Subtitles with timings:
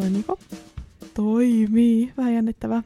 [0.00, 0.38] Toimiko?
[1.14, 2.12] Toimii.
[2.16, 2.82] Vähän jännittävää.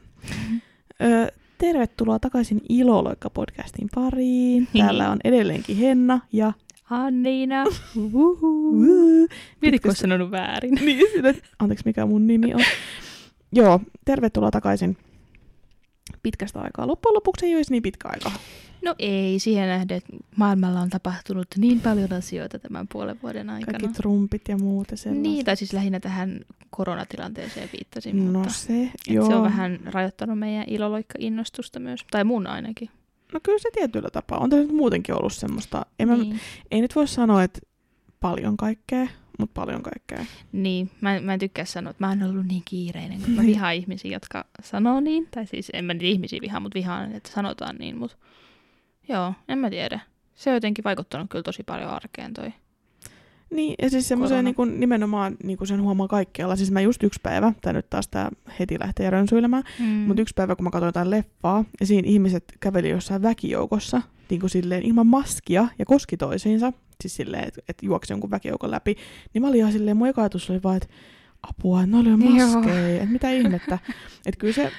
[1.01, 4.67] Ö, tervetuloa takaisin Iloloikka-podcastin pariin.
[4.77, 6.53] Täällä on edelleenkin Henna ja...
[6.89, 7.63] Anniina.
[9.61, 10.75] Mietitkö olisi sanonut väärin?
[10.85, 12.59] Niin, sille, anteeksi mikä mun nimi on.
[13.59, 14.97] Joo, tervetuloa takaisin
[16.23, 16.87] pitkästä aikaa.
[16.87, 18.31] Loppujen lopuksi ei olisi niin pitkä aika.
[18.83, 23.79] No ei, siihen nähden, että maailmalla on tapahtunut niin paljon asioita tämän puolen vuoden aikana.
[23.79, 25.21] Kaikki trumpit ja muut ja sellaiset.
[25.23, 29.27] Niin, tai siis lähinnä tähän koronatilanteeseen viittasin, No mutta se, joo.
[29.27, 32.89] se on vähän rajoittanut meidän iloloikka-innostusta myös, tai mun ainakin.
[33.33, 34.39] No kyllä se tietyllä tapaa.
[34.39, 35.85] On tässä nyt muutenkin ollut semmoista.
[35.99, 36.39] En mä, niin.
[36.71, 37.59] Ei nyt voi sanoa, että
[38.19, 39.07] paljon kaikkea,
[39.39, 40.25] mutta paljon kaikkea.
[40.51, 43.51] niin, mä, mä en tykkää sanoa, että mä oon ollut niin kiireinen, kun mä Niin.
[43.51, 45.27] vihaan ihmisiä, jotka sanoo niin.
[45.31, 47.97] Tai siis en mä niitä ihmisiä vihaa, mutta vihaan, että sanotaan niin.
[47.97, 48.17] Mutta
[49.09, 49.99] joo, en mä tiedä.
[50.35, 52.53] Se on jotenkin vaikuttanut kyllä tosi paljon arkeen toi.
[53.51, 56.55] Niin, ja siis semmoiseen niin nimenomaan niin kuin sen huomaa kaikkialla.
[56.55, 59.85] Siis mä just yksi päivä, tai nyt taas tää heti lähtee rönsyilemään, Mm.
[59.85, 64.39] mutta yksi päivä kun mä katsoin jotain leffaa, ja siinä ihmiset käveli jossain väkijoukossa, niin
[64.39, 68.95] kuin silleen ilman maskia, ja koski toisiinsa, siis silleen, että et juoksi jonkun väkijoukon läpi,
[69.33, 70.87] niin mä olin ihan silleen, mun eka ajatus oli vaan, että
[71.49, 73.79] apua, ne oli jo maskeja, että mitä ihmettä.
[74.25, 74.71] että kyllä se,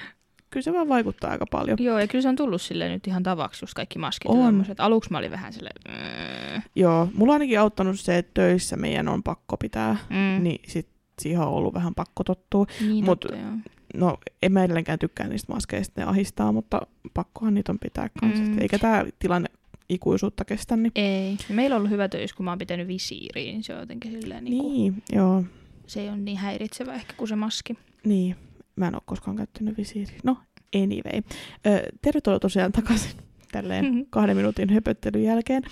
[0.54, 1.78] kyllä se vaan vaikuttaa aika paljon.
[1.80, 4.38] Joo, ja kyllä se on tullut silleen nyt ihan tavaksi, just kaikki maskit On.
[4.38, 4.80] ja tommoset.
[4.80, 5.74] Aluksi mä olin vähän silleen...
[5.88, 10.60] Mm, Joo, mulla on ainakin auttanut se, että töissä meidän on pakko pitää, mm, niin
[10.68, 10.88] sit
[11.22, 12.66] siihen on ollut vähän pakko tottua.
[12.80, 13.50] niin mut- totta, joo.
[13.94, 16.80] No, en mä edelleenkään tykkää niistä maskeista, ne ahistaa, mutta
[17.14, 18.42] pakkohan niitä on pitää kanssa.
[18.44, 18.58] Mm.
[18.60, 19.48] Eikä tämä tilanne
[19.88, 20.92] ikuisuutta kestä, niin...
[20.94, 21.36] Ei.
[21.48, 24.44] Meillä on ollut hyvä töissä, kun mä oon pitänyt visiiriä, niin se on jotenkin silleen,
[24.44, 25.44] niin kuin, Niin, joo,
[25.86, 27.74] se ei ole niin häiritsevä ehkä kuin se maski.
[28.04, 28.36] niin.
[28.76, 30.18] Mä en ole koskaan käyttänyt visiiriä.
[30.24, 30.36] No,
[30.76, 31.22] anyway.
[31.66, 33.10] Ö, tervetuloa tosiaan takaisin
[33.52, 34.00] tälleen Mhm.
[34.10, 35.62] kahden minuutin höpöttelyn jälkeen.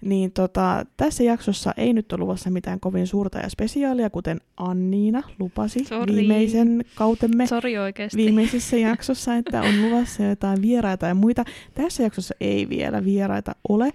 [0.00, 5.22] Niin tota, tässä jaksossa ei nyt ole luvassa mitään kovin suurta ja spesiaalia, kuten Anniina
[5.38, 6.14] lupasi Sori.
[6.14, 8.16] viimeisen kautemme Sori oikeesti.
[8.16, 11.44] viimeisessä jaksossa, että on luvassa jotain vieraita ja muita.
[11.74, 13.90] Tässä jaksossa ei vielä vieraita ole.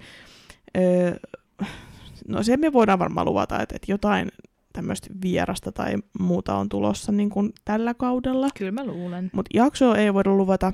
[0.78, 1.16] Öö,
[2.28, 4.30] no se me voidaan varmaan luvata, että, että jotain
[4.74, 8.48] tämmöistä vierasta tai muuta on tulossa niin kuin tällä kaudella.
[8.58, 9.32] Kyllä mä luulen.
[9.34, 10.74] Mutta jaksoa ei voida luvata,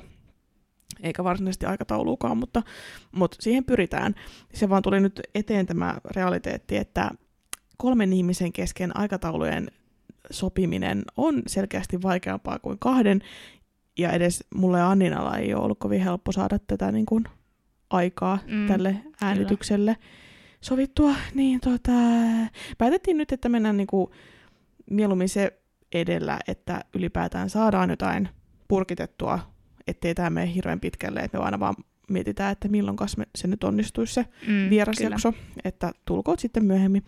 [1.02, 2.62] eikä varsinaisesti aikatauluukaan, mutta,
[3.12, 4.14] mutta siihen pyritään.
[4.54, 7.10] Se vaan tuli nyt eteen tämä realiteetti, että
[7.76, 9.70] kolmen ihmisen kesken aikataulujen
[10.30, 13.22] sopiminen on selkeästi vaikeampaa kuin kahden,
[13.98, 17.24] ja edes mulle ja Anninalla ei ole ollut kovin helppo saada tätä niin kuin,
[17.90, 19.96] aikaa Mm, tälle äänitykselle
[20.66, 21.92] sovittua, niin tota,
[22.78, 24.10] päätettiin nyt, että mennään niin kuin,
[24.90, 25.58] mieluummin se
[25.92, 28.28] edellä, että ylipäätään saadaan jotain
[28.68, 29.38] purkitettua,
[29.86, 31.74] ettei tämä mene hirveän pitkälle, että me aina vaan
[32.08, 35.32] mietitään, että milloin me, se nyt onnistuisi se Mm, vierasjakso,
[35.64, 37.04] että tulkoot sitten myöhemmin.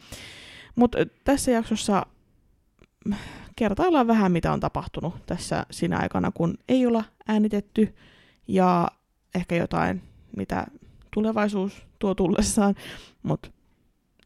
[0.76, 2.06] Mutta tässä jaksossa
[3.56, 7.94] kertaillaan vähän, mitä on tapahtunut tässä siinä aikana, kun ei olla äänitetty,
[8.48, 8.88] ja
[9.34, 10.02] ehkä jotain,
[10.36, 10.66] mitä
[11.14, 12.74] tulevaisuus tuo tullessaan,
[13.28, 13.50] mutta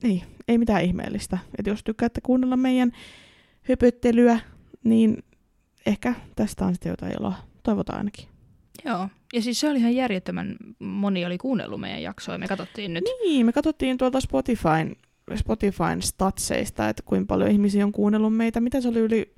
[0.04, 1.38] ei, ei mitään ihmeellistä.
[1.58, 2.92] Et jos tykkäätte kuunnella meidän
[3.62, 4.40] höpöttelyä,
[4.84, 5.24] niin
[5.86, 7.34] ehkä tästä on sitten jotain iloa.
[7.62, 8.28] Toivotaan ainakin.
[8.84, 9.08] Joo.
[9.32, 12.38] Ja siis se oli ihan järjettömän, moni oli kuunnellut meidän jaksoa.
[12.38, 13.04] Me katsottiin nyt.
[13.24, 14.96] Niin, me katsottiin tuolta Spotifyn,
[15.34, 18.60] Spotifyn statseista, että kuinka paljon ihmisiä on kuunnellut meitä.
[18.60, 19.34] Mitä se oli yli...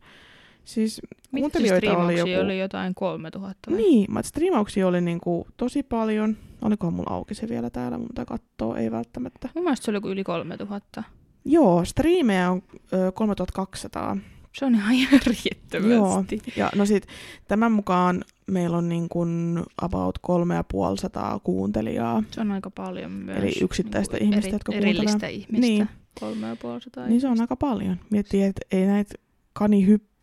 [0.65, 1.03] Siis
[1.33, 2.45] Mitä kuuntelijoita oli striimauksia joku...
[2.45, 3.77] oli jotain 3000 vai?
[3.77, 6.37] Niin, mutta striimauksia oli niinku tosi paljon.
[6.63, 9.49] Olikohan mulla auki se vielä täällä, mun pitää katsoa, ei välttämättä.
[9.55, 11.03] Mun mielestä se oli yli 3000.
[11.45, 14.17] Joo, striimejä on ö, 3200.
[14.53, 16.41] Se on ihan järjettömästi.
[16.57, 17.07] Ja no sit
[17.49, 22.23] tämän mukaan meillä on niin kuin about 3500 kuuntelijaa.
[22.31, 23.39] Se on aika paljon myös.
[23.39, 25.35] Eli yksittäistä niinku ihmistä, jotka Erillistä kuuntelee.
[25.35, 25.61] ihmistä.
[25.61, 25.89] Niin.
[26.21, 27.97] Kolme ja puoli sataa Niin se on aika paljon.
[28.11, 29.15] Miettii, että ei näitä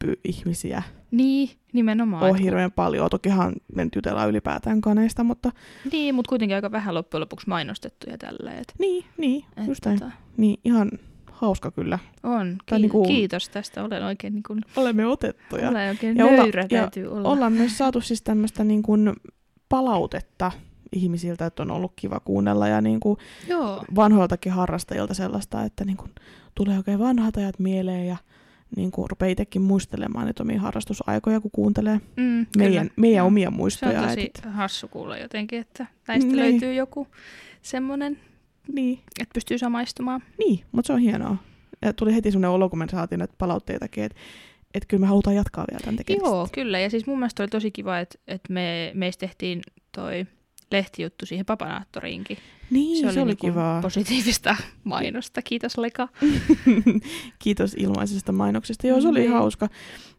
[0.02, 2.30] kanihyppy-ihmisiä Niin, nimenomaan.
[2.32, 3.10] kun- hirveän paljon.
[3.10, 5.52] Tokihan me nyt jutellaan ylipäätään kaneista, mutta
[5.92, 8.52] Niin, mutta kuitenkin aika vähän loppujen lopuksi mainostettuja tällä.
[8.54, 10.00] Et, niin, niin, et just näin.
[10.00, 10.92] tota, Niin, ihan
[11.32, 12.00] hauska kyllä.
[12.24, 12.58] on.
[12.70, 13.84] Tai Ki- niinku- Kiitos tästä.
[13.84, 15.70] Olen oikein, niin kuin, Olemme otettuja.
[15.70, 17.30] olen oikein Ja olla- nöyrä ja täytyy olla.
[17.30, 19.14] Ollaan myös saatu siis tämmöistä niin kuin
[19.70, 20.52] palautetta
[20.96, 23.84] ihmisiltä, että on ollut kiva kuunnella ja niin kuin Joo.
[23.96, 26.12] vanhoiltakin harrastajilta sellaista, että niin kuin
[26.56, 28.18] tulee oikein vanhat ajat mieleen ja
[28.76, 32.94] niin kuin rupeaa itsekin muistelemaan niitä omia harrastusaikoja, kun kuuntelee Mm, meidän, kyllä.
[32.98, 34.02] meidän omia Se on muistoja.
[34.08, 36.38] tosi että, hassu kuulla jotenkin, että näistä Niin.
[36.38, 37.08] löytyy joku
[37.62, 38.20] semmoinen,
[38.74, 40.24] niin, että pystyy samaistumaan.
[40.40, 41.38] niin, mutta se on hienoa.
[41.82, 44.18] Ja tuli heti sellainen olo, kun me saatiin näitä palautteitakin, että,
[44.74, 46.28] että kyllä me halutaan jatkaa vielä tämän tekemistä.
[46.30, 46.80] Joo, kyllä.
[46.80, 50.28] Ja siis mun mielestä oli tosi kiva, että, että me, meistä tehtiin toi
[50.72, 52.38] lehtijuttu siihen Papanaattoriinkin.
[52.72, 53.82] Niin, se oli, se oli niinku kivaa.
[53.82, 55.42] positiivista mainosta.
[55.42, 56.08] Kiitos Leka.
[57.40, 58.88] Kiitos ilmaisesta mainoksesta.
[58.88, 59.32] Joo, se oli Niin.
[59.32, 59.70] hauska.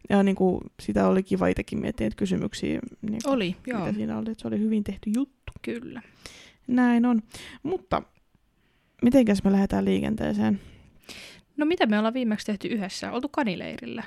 [0.09, 3.93] Ja niin kuin, sitä oli kiva itsekin miettiä, että kysymyksiä, niin kuin, Oli, joo, mitä
[3.93, 4.31] siinä oli.
[4.31, 5.53] Että se oli hyvin tehty juttu.
[5.61, 6.01] kyllä.
[6.67, 7.21] Näin on.
[7.63, 8.01] Mutta
[9.01, 10.59] mitenkäs me lähdetään liikenteeseen?
[11.57, 13.11] No mitä me ollaan viimeksi tehty yhdessä?
[13.11, 14.03] Oltu kanileirillä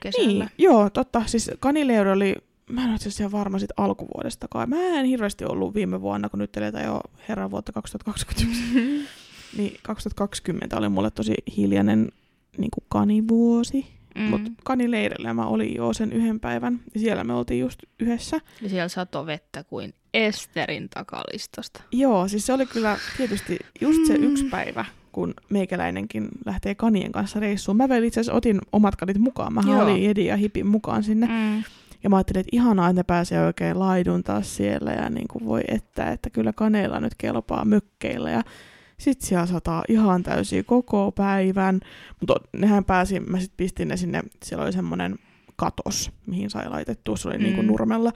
[0.00, 0.44] kesällä.
[0.44, 1.22] Niin, joo, totta.
[1.26, 2.34] Siis Kanileuri oli,
[2.68, 4.68] mä en ole itse ihan varma sit alkuvuodestakaan.
[4.70, 8.62] Mä en hirveästi ollut viime vuonna, kun nyt eletään jo herran vuotta 2021.
[9.56, 12.08] niin 2020 oli mulle tosi hiljainen
[12.58, 13.86] niin kuin kanivuosi.
[14.14, 14.22] Mm.
[14.22, 16.80] Mutta kanileirillä mä olin jo sen yhden päivän.
[16.94, 18.40] Ja siellä me oltiin just yhdessä.
[18.62, 21.82] Ja siellä sato vettä kuin Esterin takalistosta.
[21.92, 24.24] Joo, siis se oli kyllä tietysti just se Mm.
[24.24, 27.76] yksi päivä, kun meikäläinenkin lähtee kanien kanssa reissuun.
[27.76, 29.52] Mä vielä itse asiassa otin omat kanit mukaan.
[29.54, 31.26] Mä olin Edi ja Hipin mukaan sinne.
[31.26, 31.62] Mm.
[32.04, 35.60] Ja mä ajattelin, että ihanaa, että ne pääsee oikein laiduntaa siellä ja niin kuin voi
[35.68, 38.30] että, että kyllä kaneilla nyt kelpaa mökkeillä.
[38.30, 38.42] Ja
[38.98, 41.80] sit siellä sataa ihan täysin koko päivän.
[42.20, 45.16] Mutta nehän pääsi, mä sit pistin ne sinne, siellä oli semmoinen
[45.56, 47.42] katos, mihin sai laitettua, se oli mm.
[47.42, 47.70] niin kuin Mm.
[47.70, 48.12] nurmella.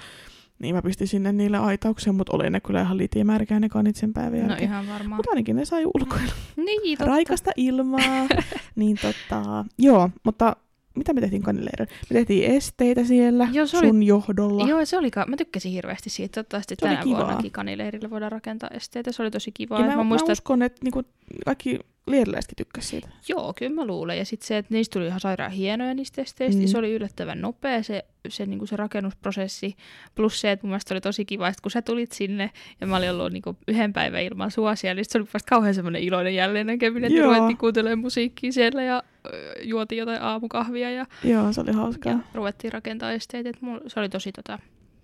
[0.59, 4.13] Niin mä pistin sinne niille aitaukseen, mutta oli ne kyllä ihan litimärkää ne kanit sen
[4.13, 4.71] päivän No jälkeen.
[4.71, 5.17] ihan varmaan.
[5.19, 7.11] Mutta ainakin ne sai ulkoilla Niin, totta.
[7.13, 8.27] raikasta ilmaa.
[8.77, 10.57] niin tota, joo, mutta
[10.97, 11.93] mitä me tehtiin kanileirillä?
[12.11, 14.69] Me tehtiin esteitä siellä Joo, se oli- sun johdolla.
[14.69, 16.33] Joo, se oli, ka- mä tykkäsin hirveästi siitä.
[16.35, 19.13] Toivottavasti tänä vuonnakin kanileirillä voidaan rakentaa esteitä.
[19.13, 19.81] Se oli tosi kivaa.
[19.81, 21.03] ja mä, mä, muistan, mä uskon, että niinku
[21.45, 23.09] kaikki lieriläisetkin tykkäsivät siitä.
[23.29, 24.19] Joo, kyllä mä luulen.
[24.19, 26.63] Ja sitten se, että niistä tuli ihan sairaan hienoja niistä esteistä.
[26.63, 26.67] Mm.
[26.67, 29.77] Se oli yllättävän nopea se, se, niin se rakennusprosessi.
[30.15, 32.51] Plus se, että mun mielestä oli tosi kiva, että kun sä tulit sinne
[32.81, 35.75] ja mä olin ollut niin yhden päivän ilman sua siellä, niin se oli vasta kauhean
[35.75, 41.07] semmoinen iloinen jälleen näkeminen, että ruvettiin kuuntelemaan musiikkia siellä ja ö, juotiin jotain aamukahvia ja,
[41.25, 42.13] Joo, se oli hauskaa.
[42.13, 43.51] ja ruvettiin rakentaa esteitä.
[43.51, 44.59] Et mulla, se oli tosi, tota,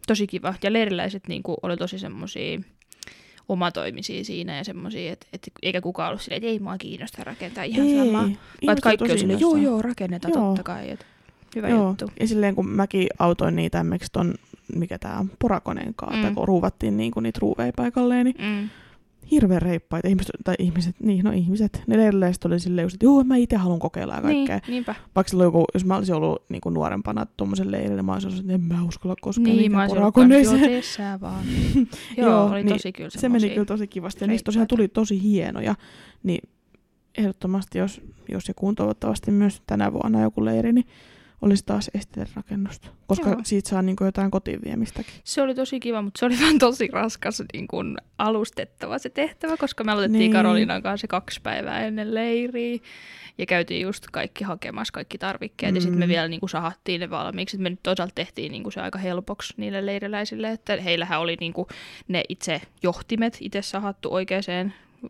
[0.06, 0.55] tosi kiva.
[0.62, 2.61] Ja leiriläiset niin oli tosi semmoisia
[3.49, 7.65] omatoimisia siinä ja semmoisia, että, että eikä kukaan ollut silleen, että ei mua kiinnosta rakentaa
[7.65, 10.47] ihan Ei, ihmiset että kaikki on silleen, joo joo, rakennetaan Joo.
[10.47, 10.91] totta kai.
[10.91, 11.06] Et,
[11.56, 12.11] hyvä Joo, juttu.
[12.21, 14.35] ja silleen kun mäkin autoin niitä ton,
[14.75, 16.35] mikä tää on, porakoneen kanssa, Mm.
[16.35, 18.69] kun ruuvattiin niinku niitä ruuveja paikalleen, niin Mm.
[19.31, 23.25] Hirveän reippaita ihmiset, tai ihmiset, niin no ihmiset, ne leiriläiset oli silleen just, että joo,
[23.25, 24.57] mä itse haluan kokeilla ja kaikkea.
[24.57, 24.95] Niin, niinpä.
[25.15, 28.41] Vaikka silloin joku, jos mä olisin ollut niin kuin nuorempana tuommoisen leirille, mä olisin ollut,
[28.41, 30.15] että en mä uskalla koskaan Niin, niin, mä olisin ollut,
[30.99, 31.45] joo, vaan.
[32.17, 34.25] joo, Joo, oli niin tosi kyllä Se meni kyllä tosi kivasti.
[34.25, 35.75] Ja niistä tosiaan tuli tosi hienoja.
[36.23, 36.49] Niin
[37.19, 40.87] ehdottomasti, jos, jos joku on toivottavasti myös tänä vuonna joku leiri, niin
[41.43, 41.90] olisi taas
[42.35, 42.88] rakennusta.
[43.06, 43.40] Koska Joo.
[43.44, 45.14] siitä saa niin kuin jotain kotiin viemistäkin.
[45.25, 49.56] Se oli tosi kiva, mutta se oli vaan tosi raskas niin kun alustettava se tehtävä,
[49.56, 50.32] koska me aloitettiin Niin.
[50.32, 52.79] Karolinan kanssa kaksi päivää ennen leiriä.
[53.38, 55.73] Ja käytiin just kaikki hakemassa, kaikki tarvikkeet.
[55.73, 55.76] Mm.
[55.76, 57.56] Ja sitten me vielä niin kuin sahattiin ne valmiiksi.
[57.56, 60.50] Et me nyt toisaalta tehtiin niin kuin se aika helpoksi niille leiriläisille.
[60.50, 61.69] Että heillähän oli niin kuin
[62.08, 64.43] ne itse johtimet itse sahattu oikeaan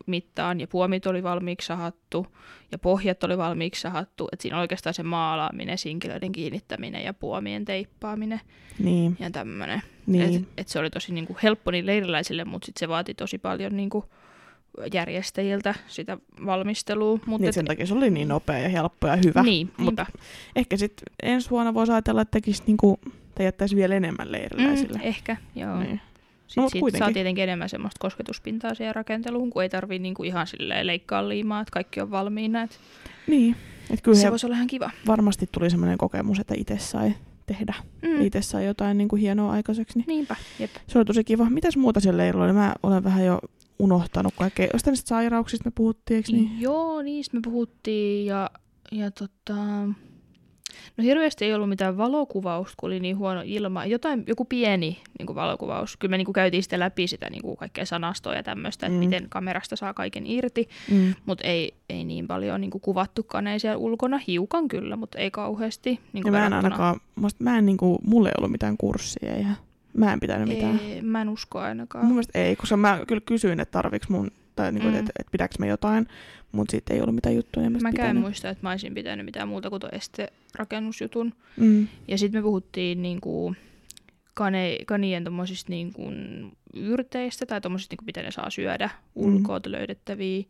[0.06, 0.61] mittaan.
[0.61, 2.26] Ja puomit oli valmiiksi sahattu.
[2.73, 4.29] Ja pohjat oli valmiiksi sahattu.
[4.32, 8.40] Että siinä oikeastaan se maalaaminen, sinkilöiden kiinnittäminen ja puomien teippaaminen
[8.79, 9.82] Niin, ja tämmöinen.
[10.06, 10.37] niin.
[10.37, 13.76] Et, et se oli tosi niinku helppo niille leiriläisille, mutta sit se vaati tosi paljon
[13.76, 14.05] niinku
[14.93, 17.19] järjestäjiltä sitä valmistelua.
[17.26, 19.43] Mut niin et- sen takia se oli niin nopea ja helppo ja hyvä.
[19.43, 20.06] Niin, Mut niinpä.
[20.56, 23.00] Ehkä sitten ensi vuonna voisi ajatella, että tekisi niinku,
[23.34, 24.99] tai jättäisi vielä enemmän leiriläisille.
[24.99, 25.79] Mm, ehkä, joo.
[25.81, 26.00] Niin.
[26.48, 30.46] Sitten mut siitä saa tietenkin enemmän semmoista kosketuspintaa siihen rakenteluun, kun ei tarvii niinku ihan
[30.46, 32.62] silleen leikkaa liimaa, että kaikki on valmiina.
[32.62, 32.80] Et
[33.26, 33.56] niin.
[33.90, 34.90] Et kyllä se voisi olla ihan kiva.
[35.06, 37.14] varmasti tuli semmoinen kokemus, että itse sai
[37.46, 37.74] tehdä.
[38.02, 38.22] Mm.
[38.22, 39.98] Itse sai jotain niin kuin hienoa aikaiseksi.
[39.98, 40.70] Niin Niinpä, jep.
[40.86, 41.50] se oli tosi kiva.
[41.50, 42.52] Mitäs muuta siellä leirillä oli?
[42.52, 43.40] Mä olen vähän jo
[43.78, 44.69] unohtanut kaikkea.
[44.72, 46.60] Jostain niistä sairauksista me puhuttiin, eikö niin?
[46.60, 48.50] Joo, niistä me puhuttiin ja,
[48.93, 49.55] ja tota...
[50.96, 53.84] No hirveästi ei ollut mitään valokuvausta, kun oli niin huono ilma.
[53.84, 55.96] Jotain, joku pieni niin kuin valokuvaus.
[55.96, 58.94] Kyllä me niin kuin käytiin sitten läpi sitä niin kuin kaikkea sanastoa ja tämmöistä, että
[58.98, 59.04] Mm.
[59.04, 60.68] miten kamerasta saa kaiken irti.
[60.90, 61.14] Mm.
[61.26, 64.18] Mutta ei, ei niin paljon niin kuin kuvattukaan ei siellä ulkona.
[64.26, 66.00] Hiukan kyllä, mutta ei kauheasti.
[66.12, 69.48] Niin kuin mä en ainakaan, musta, mä en niinku, mulla ei ollut mitään kurssia ja
[69.96, 70.80] mä en pitänyt mitään.
[70.88, 72.04] Ei, mä en usko ainakaan.
[72.04, 74.30] Mun mielestä ei, koska mä kyllä kysyin, että tarviks mun,
[74.62, 74.94] tai niinku, Mm.
[74.94, 76.06] että et, et pidäks mä jotain,
[76.53, 77.70] mutta sitten ei ollut mitään juttuja.
[77.70, 81.34] Niin Mä käyn muista, että mä olisin pitänyt mitään muuta kuin esterakennusjutun.
[81.56, 81.88] Mm.
[82.08, 83.55] Ja sitten me puhuttiin niinku
[84.34, 86.12] kane, kanien tommosista niinku
[86.74, 89.22] yrteistä tai tommosista, niinku, mitä ne saa syödä Mm.
[89.22, 90.44] ulkoa löydettäviä.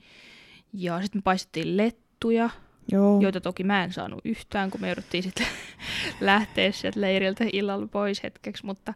[0.73, 2.51] Ja sitten me paistettiin lettuja,
[2.93, 3.21] Joo.
[3.21, 5.47] joita toki mä en saanut yhtään, kun me jouduttiin sitten
[6.21, 8.95] lähteä sieltä leiriltä illalla pois hetkeksi, mutta,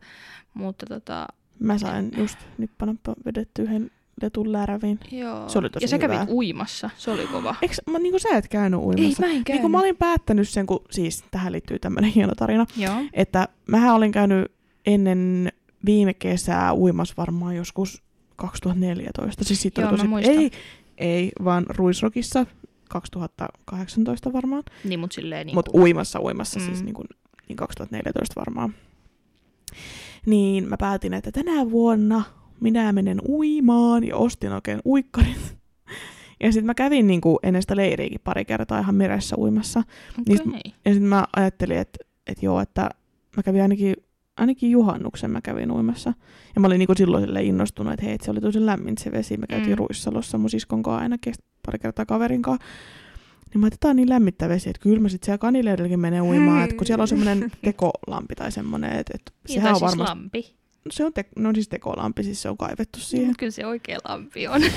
[0.54, 1.26] mutta tota,
[1.59, 3.90] Mä sain just nippanappa vedetty yhden
[4.23, 4.99] letun läräviin.
[5.11, 5.49] joo.
[5.49, 6.09] Se oli tosi ja sä hyvää.
[6.09, 7.54] kävit uimassa, se oli kova.
[7.62, 9.23] Eikö, mä, niinku sä et käynyt Ei, uimassa?
[9.23, 9.62] mä en niin käynyt.
[9.62, 12.95] kun mä olin päättänyt sen, kun siis tähän liittyy tämmönen hieno tarina, Joo.
[13.12, 14.52] että mähän olin käynyt
[14.87, 15.52] ennen
[15.87, 18.02] viime kesää uimas varmaan joskus
[18.37, 19.45] 2014.
[19.45, 20.31] Siis oli Joo, tosi...
[20.31, 20.50] Ei,
[20.99, 22.47] ei, vaan Ruisrokissa
[22.88, 24.62] 2018 varmaan.
[24.85, 26.66] Niin, mutta silleen niin Mutta uimassa uimassa mm.
[26.66, 26.85] siis Mm.
[26.85, 27.09] niin, kuin,
[27.49, 28.75] niin 2014 varmaan.
[30.26, 32.23] Niin mä päätin, että tänä vuonna
[32.62, 35.57] minä menen uimaan ja ostin oikein uikkarit.
[36.42, 39.81] Ja sitten mä kävin niin kuin ennen sitä leiriäkin pari kertaa ihan meressä uimassa.
[39.81, 40.25] Okei.
[40.28, 42.90] niistä- Ja sitten mä ajattelin, että, että joo, että
[43.37, 43.97] mä kävin ainakin,
[44.37, 46.12] ainakin juhannuksen mä kävin uimassa.
[46.54, 48.99] Ja mä olin niin kuin silloin silleen innostunut, että hei, että se oli tosi lämmin
[48.99, 49.37] se vesi.
[49.37, 49.78] Me käytiin Mm.
[49.78, 52.66] Ruissalossa mun siskon kanssa aina kest- pari kertaa kaverin kanssa.
[53.54, 56.64] Niin mä ajattelin, niin lämmittä vesi, että kyllä mä sit siellä kanileirilläkin menee uimaan.
[56.64, 60.11] Että kun siellä on semmoinen tekolampi tai semmoinen, että, että Niin, sehän on siis varmasti...
[60.11, 60.54] lampi.
[60.91, 63.27] Se on, te- no siis tekolampi, siis se on kaivettu Niin, siihen.
[63.27, 64.62] mut kyllä se oikea lampi on.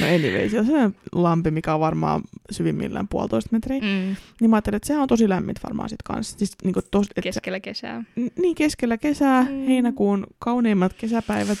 [0.00, 3.80] No anyway, se on sellainen lampi, mikä on varmaan syvimmillään puolitoista metriä.
[3.80, 6.38] Mm, Niin mä ajattelin, että sehän on tosi lämmin varmaan sit kanssa.
[6.38, 8.02] Siis niinku tos, että keskellä kesää.
[8.38, 9.66] Niin keskellä kesää, mm.
[9.66, 11.58] heinäkuun kauneimmat kesäpäivät.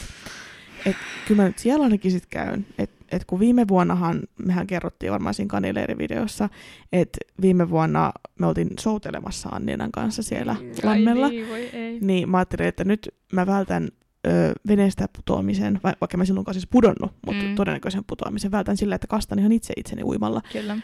[0.86, 0.96] Et
[1.28, 2.66] kyllä mä nyt siellä ainakin sit käyn.
[2.78, 6.48] Et, et kun viime vuonnahan, mehän kerrottiin varmaan siinä kanileirivideossa,
[6.92, 11.28] että viime vuonna me oltiin soutelemassa Anninan kanssa siellä Ai lammella.
[11.28, 11.98] Niin, voi ei.
[12.00, 13.88] Niin mä ajattelin, että nyt mä vältän
[14.26, 17.54] ö, veneestä putoamisen, va- vaikka mä silloinkaan siis pudonnut, mutta mm.
[17.54, 20.40] todennäköisen putoamisen vältän sillä, että kastan ihan itse itseni uimalla.
[20.52, 20.78] Kyllä.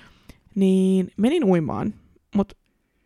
[0.55, 1.95] Niin menin uimaan,
[2.35, 2.57] mutta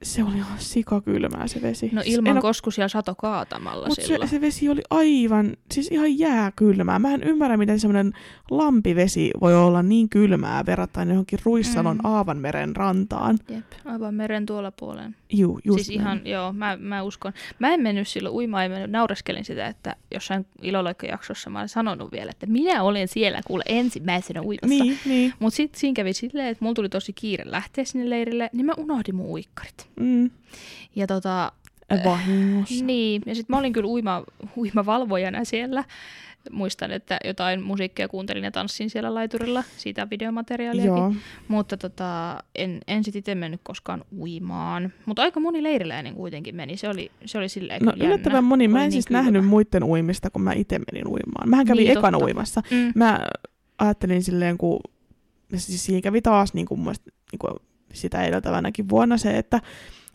[0.04, 1.90] se oli ihan sikakylmää se vesi.
[1.92, 4.28] No ilman en koskusia sato kaatamalla Mutta se, silloin.
[4.30, 6.98] se vesi oli aivan, siis ihan jääkylmää.
[6.98, 8.12] Mä en ymmärrä, miten semmoinen
[8.50, 12.00] lampivesi voi olla niin kylmää verrattuna johonkin Ruissalon Mm.
[12.10, 13.38] Aavanmeren rantaan.
[13.48, 15.16] Jep, aivan meren tuolla puolen.
[15.38, 17.32] Juu, just siis ihan, joo, mä, mä uskon.
[17.58, 22.30] Mä en mennyt silloin uimaan, mä naureskelin sitä, että jossain iloloikkajaksossa mä olen sanonut vielä,
[22.30, 24.84] että minä olen siellä kuule ensimmäisenä uimassa.
[24.84, 25.32] Niin, niin.
[25.38, 28.72] Mutta sitten siinä kävi silleen, että mulla tuli tosi kiire lähteä sinne leirille, niin mä
[28.76, 29.88] unohdin mun uikkarit.
[30.00, 30.30] Mm.
[30.96, 31.52] Ja tota,
[32.04, 32.84] Vahingossa.
[32.84, 34.22] niin, ja sitten mä olin kyllä uima,
[34.56, 35.84] uimavalvojana siellä.
[36.50, 40.88] Muistan, että jotain musiikkia kuuntelin ja tanssin siellä laiturilla, siitä videomateriaaliakin.
[40.96, 41.12] Joo.
[41.48, 44.92] Mutta tota, en, en sit itse mennyt koskaan uimaan.
[45.06, 46.76] Mutta aika moni leiriläinen kuitenkin meni.
[46.76, 48.48] Se oli, se oli silleen No kyllä yllättävän jännä.
[48.48, 48.68] moni.
[48.68, 49.22] Mä Oli en niin siis kylmä.
[49.22, 51.48] nähnyt muiden uimista, kun mä itse menin uimaan.
[51.48, 52.24] Mähän kävin Niin, niin, ekana totta.
[52.26, 52.62] uimassa.
[52.70, 52.92] Mm.
[52.94, 53.26] Mä
[53.78, 54.80] ajattelin silleen, kun
[55.56, 57.52] siis siinä kävi taas niin kuin, niin kuin
[57.92, 59.60] sitä edeltävänäkin vuonna se, että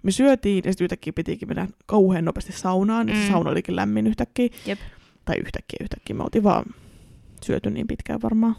[0.04, 3.08] me syötiin ja sitten yhtäkkiä pitikin mennä kauhean nopeasti saunaan.
[3.08, 3.14] Mm.
[3.14, 4.50] Se sauna olikin lämmin yhtäkkiä.
[4.66, 4.80] Jep.
[5.30, 6.16] Tai yhtäkkiä, yhtäkkiä.
[6.16, 6.66] Me oltiin vaan
[7.46, 8.56] syöty niin pitkään varmaan.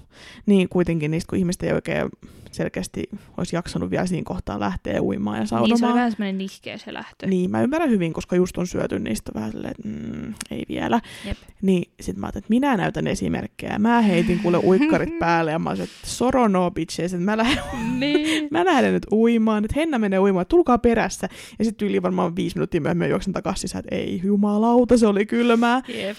[0.47, 2.09] Niin kuitenkin niistä, kun ihmiset ei oikein
[2.53, 5.95] selkeästi olisi jaksanut vielä siinä kohtaa lähteä uimaan ja Niin, se saunomaan.
[5.95, 7.27] vähän semmoinen nihkeä se lähtö.
[7.27, 11.01] Niin, mä ymmärrän hyvin, koska just on syöty niistä vähän silleen, että mm, ei vielä.
[11.27, 11.37] Jep.
[11.63, 13.79] Niin sit mä ajattelin, että minä näytän esimerkkejä.
[13.79, 17.63] Mä heitin kuule uikkarit päälle ja mä olisin, että soro no bitches, että mä lähden,
[18.01, 18.49] niin.
[18.51, 21.29] mä lähden nyt uimaan, että Henna menee uimaan, tulkaa perässä.
[21.59, 25.27] Ja sitten yli varmaan viisi minuuttia myöhemmin juoksen takaisin sisään, että ei jumalauta, se oli
[25.27, 25.83] kylmää.
[25.89, 26.17] Jep.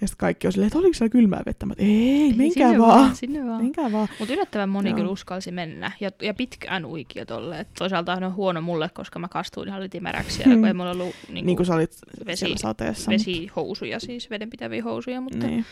[0.00, 1.66] Ja sitten kaikki on silleen, että oliko siellä kylmää vettä?
[1.66, 3.16] Mä, ei, menkää sinne vaan.
[3.16, 3.62] Sinne vaan.
[3.62, 4.08] Menkää vaan.
[4.18, 5.92] Mutta yllättävän moni kyllä uskalsi mennä.
[6.00, 7.60] Ja, ja pitkään uikia tolle.
[7.60, 11.14] Et toisaalta on huono mulle, koska mä kastuin ihan litimäräksi siellä, kun ei mulla ollut
[11.32, 11.90] niin Niin kuin sä olit
[12.26, 13.10] vesi- sateessa.
[13.10, 15.20] vesihousuja, siis vedenpitäviä housuja.
[15.20, 15.64] Mutta, Niin.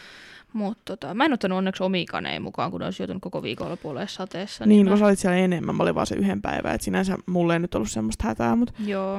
[0.56, 4.08] Mutta tota, mä en ottanut onneksi omia kaneja mukaan, kun ne olisi joutunut koko viikonlopulle
[4.08, 4.66] sateessa.
[4.66, 7.16] Niin, mä, kun sä olit siellä enemmän, mä olin vaan se yhden päivän, että sinänsä
[7.26, 8.72] mulle ei nyt ollut semmoista hätää, mutta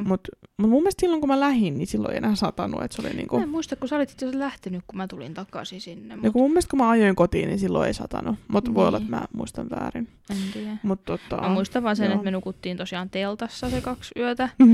[0.05, 0.27] mut,
[0.57, 3.13] mut mun mielestä silloin kun mä lähdin, niin silloin ei enää satanut, että se oli
[3.15, 3.37] niinku...
[3.37, 6.13] Mä en muista, kun sä olit itse lähtenyt, kun mä tulin takaisin sinne.
[6.13, 8.87] Ja Mut, kun mun mielestä kun mä ajoin kotiin, niin silloin ei satanut, mutta voi
[8.87, 9.05] olla, Niin.
[9.05, 10.07] että mä muistan väärin.
[10.29, 10.77] en tiedä.
[10.83, 11.37] Mut tota...
[11.41, 12.13] Mä muistan vaan sen, joo.
[12.13, 14.49] että me nukuttiin tosiaan teltassa se kaksi yötä.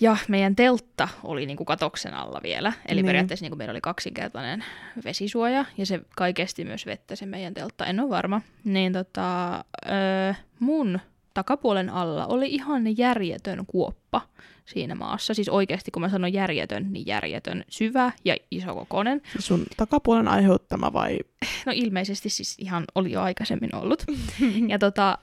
[0.00, 2.72] Ja meidän teltta oli niinku katoksen alla vielä.
[2.88, 3.06] Eli Niin.
[3.06, 4.64] periaatteessa niinku meillä oli kaksinkertainen
[5.04, 5.64] vesisuoja.
[5.78, 8.40] Ja se kai kesti myös vettä se meidän teltta, en ole varma.
[8.64, 9.54] Niin tota,
[9.86, 11.00] öö, mun
[11.34, 14.20] takapuolen alla oli ihan järjetön kuoppa
[14.64, 15.34] siinä maassa.
[15.34, 17.64] Siis oikeasti kun mä sanon järjetön, niin järjetön.
[17.68, 19.22] Syvä ja isokokoinen.
[19.38, 21.18] Sun takapuolen aiheuttama vai...
[21.66, 24.04] No ilmeisesti siis ihan oli jo aikaisemmin ollut.
[24.68, 25.18] ja tota,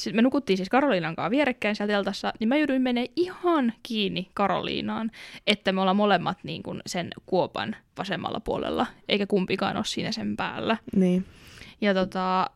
[0.00, 4.30] sit me nukuttiin siis Karoliinan kanssa vierekkäin siellä teltassa, niin mä jouduin menee ihan kiinni
[4.34, 5.10] Karoliinaan,
[5.46, 10.36] että me ollaan molemmat niin kuin sen kuopan vasemmalla puolella, eikä kumpikaan ole siinä sen
[10.36, 10.76] päällä.
[10.96, 11.24] Niin.
[11.80, 12.50] Ja tota,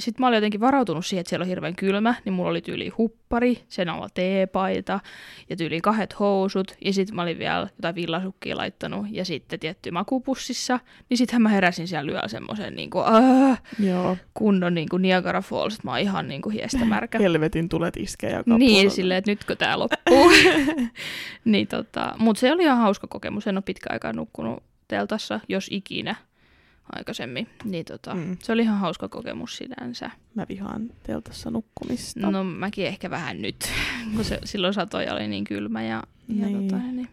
[0.00, 2.88] sitten mä olin jotenkin varautunut siihen, että siellä on hirveän kylmä, niin mulla oli tyyli
[2.88, 5.00] huppari, sen alla teepaita
[5.50, 6.76] ja tyyli kahdet housut.
[6.84, 10.80] Ja sitten mä olin vielä jotain villasukkia laittanut ja sitten tietty makupussissa.
[11.10, 14.16] Niin sittenhän mä heräsin siellä lyö semmoisen niin kuin, äh, Joo.
[14.34, 17.18] kunnon niin kuin Niagara Falls, että mä oon ihan niin kuin hiestämärkä.
[17.26, 18.90] Helvetin tulet iskee joka Niin, puolella.
[18.90, 20.30] silleen, että nytkö tää loppuu.
[21.44, 23.46] niin tota, mutta se oli ihan hauska kokemus.
[23.46, 26.14] En ole pitkä aikaa nukkunut teltassa, jos ikinä
[26.92, 27.48] aikaisemmin.
[27.64, 28.36] Niin tota, mm.
[28.42, 30.10] Se oli ihan hauska kokemus sinänsä.
[30.34, 32.30] Mä vihaan teltassa nukkumista.
[32.30, 33.56] No mäkin ehkä vähän nyt,
[34.16, 36.68] kun se, silloin satoja oli niin kylmä ja, ja Niin.
[36.68, 37.08] tota, niin.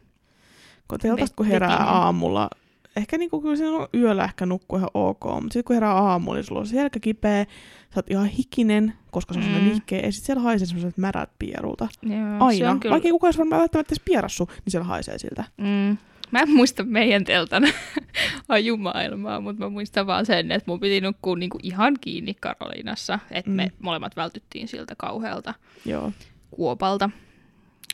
[0.87, 1.87] kun teltasta kun herää Vetinen.
[1.93, 2.49] aamulla,
[2.95, 6.35] ehkä niinku kyllä siinä on yöllä ehkä nukkuu ihan ok, mutta sitten kun herää aamulla,
[6.37, 9.63] niin sulla on selkä kipeä, sä oot ihan hikinen, koska se on Mm.
[9.69, 11.87] nihkeä, ja sitten siellä haisee semmoiset märät pierulta.
[12.01, 12.71] Joo, se Aina.
[12.71, 12.93] on kyllä...
[12.93, 15.43] Vaikka ei kukaan olisi varmaan välttämättä edes pierassu, niin siellä haisee siltä.
[15.57, 15.97] Mm.
[16.33, 17.63] Mä en muista meidän teltan
[18.49, 23.49] ajumaailmaa, mutta mä muistan vaan sen, että mun piti nukkua niinku ihan kiinni Karolinassa, että
[23.51, 23.55] mm.
[23.55, 23.71] me Mm.
[23.79, 25.53] molemmat vältyttiin siltä kauhealta
[25.85, 26.11] Joo.
[26.51, 27.09] kuopalta.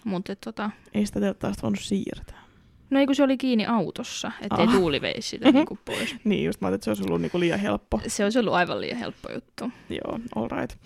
[0.03, 2.41] Mutta tota, Ei sitä telttaa voinut siirtää.
[2.89, 4.73] no ei kun se oli kiinni autossa, ettei Ah.
[4.73, 6.15] tuuli veisi sitä niinku pois.
[6.23, 8.01] Niin, just mä ajattelin, että se olisi ollut niinku liian helppo.
[8.07, 9.71] Se olisi ollut aivan liian helppo juttu.
[9.89, 10.77] Joo, all right.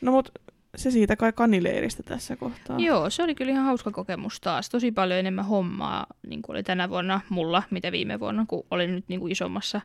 [0.00, 0.28] No mut
[0.76, 2.78] se siitä kai kanileiristä tässä kohtaa.
[2.78, 4.68] Joo, se oli kyllä ihan hauska kokemus taas.
[4.70, 8.94] Tosi paljon enemmän hommaa niin kuin oli tänä vuonna mulla, mitä viime vuonna, kun olin
[8.94, 9.80] nyt niin kuin isommassa,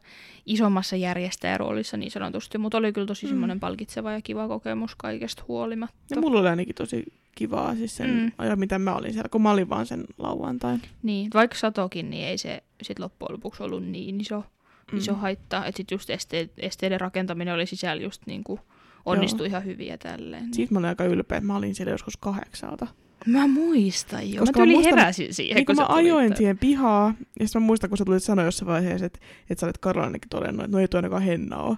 [0.46, 2.58] isommassa järjestäjäroolissa niin sanotusti.
[2.58, 3.30] Mutta oli kyllä tosi Mm.
[3.30, 5.96] semmoinen palkitseva ja kiva kokemus kaikesta huolimatta.
[6.16, 7.04] Ja mulla oli ainakin tosi
[7.36, 8.32] kivaa siis sen Mm.
[8.38, 10.82] ajan, mitä mä olin siellä, kun mä olin vaan sen lauantain.
[11.04, 14.44] Niin, vaikka satokin, niin ei se sit loppujen lopuksi ollut niin iso,
[14.92, 14.98] mm.
[14.98, 15.66] iso haitta.
[15.66, 18.60] Että sitten just este, esteiden rakentaminen oli sisällä just niin kuin
[19.06, 20.44] onnistui ihan hyvin ja tälleen.
[20.44, 20.54] Niin.
[20.54, 22.88] Siitä mä olin aika ylpeä, että mä olin siellä joskus kahdeksalta.
[23.26, 24.40] Mä muistan jo.
[24.40, 26.36] Koska mä muistan- heräsin siihen, Niin kun kun mä ajoin tänne.
[26.38, 29.66] siihen pihaa, ja sitten mä muistan, kun sä tulit sanoa jossain vaiheessa, että, että sä
[29.66, 31.78] olet Karolinakin todennut, että no ei tuo ainakaan henna ole.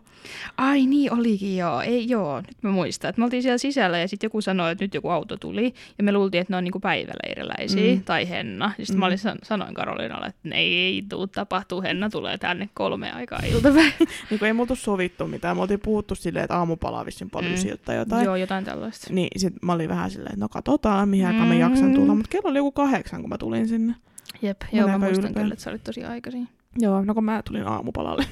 [0.57, 1.81] Ai niin, olikin joo.
[1.81, 3.09] Ei joo, nyt mä muistan.
[3.09, 5.73] Että me oltiin siellä sisällä ja sitten joku sanoi, että nyt joku auto tuli.
[5.97, 7.97] Ja me luultiin, että ne on niinku päiväleiriläisiä mm.
[7.99, 8.03] Mm.
[8.03, 8.65] tai Henna.
[8.77, 8.99] Ja sitten mm.
[8.99, 11.81] mä olin, san- sanoin Karolinalle, että ei, ei tuu tapahtuu.
[11.81, 13.91] Henna tulee tänne kolme aikaa iltapäivä.
[14.29, 17.95] Niin kun ei oltu sovittu mitään, me oltiin puhuttu silleen, että aamupalaa vissiin poliisilta tai
[17.95, 18.25] jotain.
[18.25, 19.13] joo, jotain tällaista.
[19.13, 21.59] Niin sit mä olin vähän silleen, että no katsotaan, mihin aikaan mä Mm.
[21.59, 22.15] jaksan tulla.
[22.15, 23.95] Mutta kello oli joku kahdeksan, kun mä tulin sinne.
[24.41, 25.43] Jep, Mä joo, mä muistan ylpeä.
[25.43, 26.47] kyllä, että sä olit tosi aikaisin.
[26.79, 28.25] Joo, no kun mä tulin aamupalalle.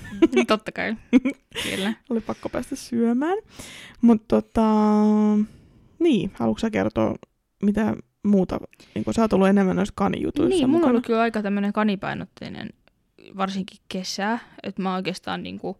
[0.47, 0.95] Totta kai.
[1.63, 1.93] Kyllä.
[2.09, 3.37] oli pakko päästä syömään.
[4.01, 4.71] Mutta tota,
[5.99, 7.15] niin, haluatko sä kertoa,
[7.63, 7.95] mitä
[8.27, 8.59] muuta,
[8.95, 11.73] niin kun sä oot ollut enemmän noissa kanijutuissa Niin, mulla on ollut kyllä aika tämmöinen
[11.73, 12.69] kanipainotteinen,
[13.37, 15.77] varsinkin kesä, että mä oikeastaan niinku,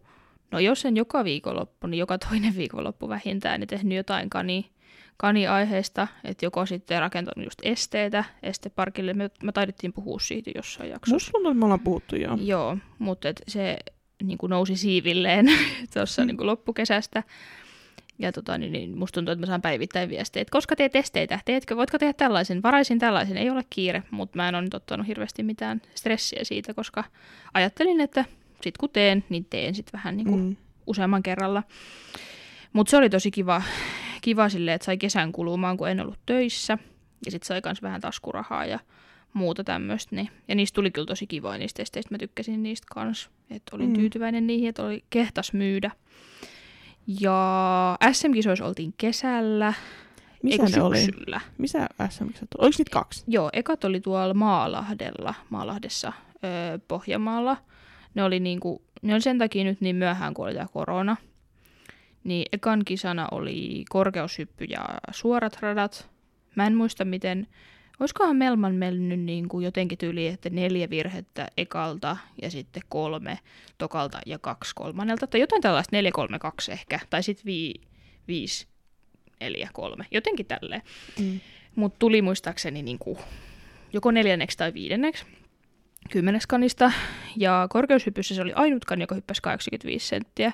[0.52, 4.70] no jos en joka viikonloppu, niin joka toinen viikonloppu vähintään, niin tehnyt jotain kani,
[5.16, 11.14] kani-aiheesta, että joko sitten rakentanut just esteitä esteparkille, me, me taidettiin puhua siitä jossain jaksossa.
[11.14, 12.38] Musta me ollaan puhuttu jo.
[12.40, 13.76] Joo, mutta et se
[14.22, 15.46] niin kuin nousi siivilleen
[15.94, 16.26] tuossa Mm.
[16.26, 17.22] niin kuin loppukesästä.
[18.18, 21.40] Ja tota, niin, niin musta tuntuu, että mä saan päivittäin viestejä, että koska teet esteitä,
[21.44, 25.06] teetkö, voitko tehdä tällaisen, varaisin tällaisen, ei ole kiire, mutta mä en ole nyt ottanut
[25.06, 27.04] hirveästi mitään stressiä siitä, koska
[27.54, 28.24] ajattelin, että
[28.62, 30.40] sit kun teen, niin teen sit vähän niin kuin.
[30.40, 30.56] Mm.
[30.86, 31.62] useamman kerralla.
[32.72, 33.62] Mutta se oli tosi kiva,
[34.26, 36.78] kiva silleen, että sai kesän kulumaan, kun en ollut töissä.
[37.24, 38.78] Ja sitten sai myös vähän taskurahaa ja
[39.32, 40.16] muuta tämmöistä.
[40.16, 40.28] Niin.
[40.48, 42.14] Ja niistä tuli kyllä tosi kivoja niistä testeistä.
[42.14, 43.30] Mä tykkäsin niistä kans.
[43.50, 43.94] Että olin mm.
[43.94, 45.90] Tyytyväinen niihin, että oli kehtas myydä.
[47.20, 49.72] Ja SM-kisoissa oltiin kesällä.
[50.42, 50.98] Missä ne oli?
[50.98, 51.40] syksyllä.
[51.58, 52.34] Missä SM tuli?
[52.58, 53.24] Oliko niitä kaksi?
[53.28, 56.12] Joo, ekat oli tuolla Maalahdella, Maalahdessa,
[56.44, 57.56] öö, Pohjanmaalla.
[58.14, 61.16] Ne oli, niinku, ne oli sen takia nyt niin myöhään, kun oli tämä korona.
[62.26, 66.10] Niin ekan kisana oli korkeushyppy ja suorat radat.
[66.54, 67.46] Mä en muista miten,
[68.00, 73.38] olisikohan Melman mennyt niin kuin jotenkin tyyli, että neljä virhettä ekalta ja sitten kolme
[73.78, 75.26] tokalta ja kaksi kolmannelta.
[75.26, 77.00] Tai jotain tällaista, neljä, kolme, kaksi ehkä.
[77.10, 77.74] Tai sitten vi,
[78.28, 78.66] viisi,
[79.40, 80.06] neljä, kolme.
[80.10, 80.82] Jotenkin tälleen.
[81.20, 81.40] Mm.
[81.76, 83.18] Mutta tuli muistaakseni niinku
[83.92, 85.24] joko neljänneksi tai viidenneksi
[86.10, 86.92] kymmeneksi kanista.
[87.36, 90.52] Ja korkeushypyssä se oli ainut kani, joka hyppäsi 85 senttiä.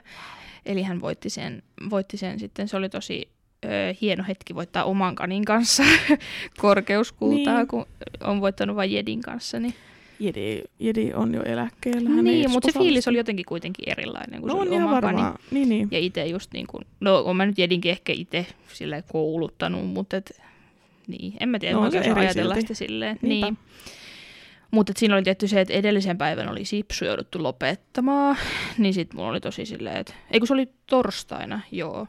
[0.67, 2.69] Eli hän voitti sen, voitti sen sitten.
[2.69, 3.29] Se oli tosi
[3.65, 3.69] ö,
[4.01, 5.83] hieno hetki voittaa oman kanin kanssa
[6.59, 7.67] korkeuskultaa, niin.
[7.69, 7.87] Kun
[8.25, 9.61] on voittanut vain Jedin kanssa.
[9.61, 9.75] Niin,
[10.21, 12.11] Jedi, Jedi on jo eläkkeellä.
[12.11, 15.39] hän niin mutta se fiilis oli jotenkin kuitenkin erilainen, kun No se oli ihan varmaan.
[15.51, 15.89] Niin, niin.
[15.91, 20.17] Ja itse just niin kuin, no on mä nyt Jedinkin ehkä itse sille kouluttanut, mutta
[20.17, 20.41] et,
[21.07, 22.61] niin, en mä tiedä, No mä eri ajatella silti.
[22.61, 23.19] sitä silleen.
[23.23, 23.47] Niinpä.
[23.47, 23.59] Niin.
[24.73, 28.37] Mutta siinä oli tietty se, että edellisen päivän oli sipsu jouduttu lopettamaan,
[28.79, 32.07] niin sitten mulla oli tosi silleen, että ei kun se oli torstaina, joo,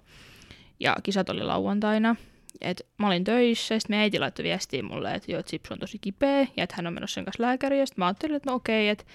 [0.80, 2.16] ja kisat oli lauantaina,
[2.62, 5.80] et mä olin töissä, ja sitten äiti laittoi viestiä mulle, että joo, että Sipsu on
[5.80, 8.50] tosi kipeä, ja että hän on menossa sen kanssa lääkäriin, ja sitten mä ajattelin, että
[8.50, 9.06] no okei, että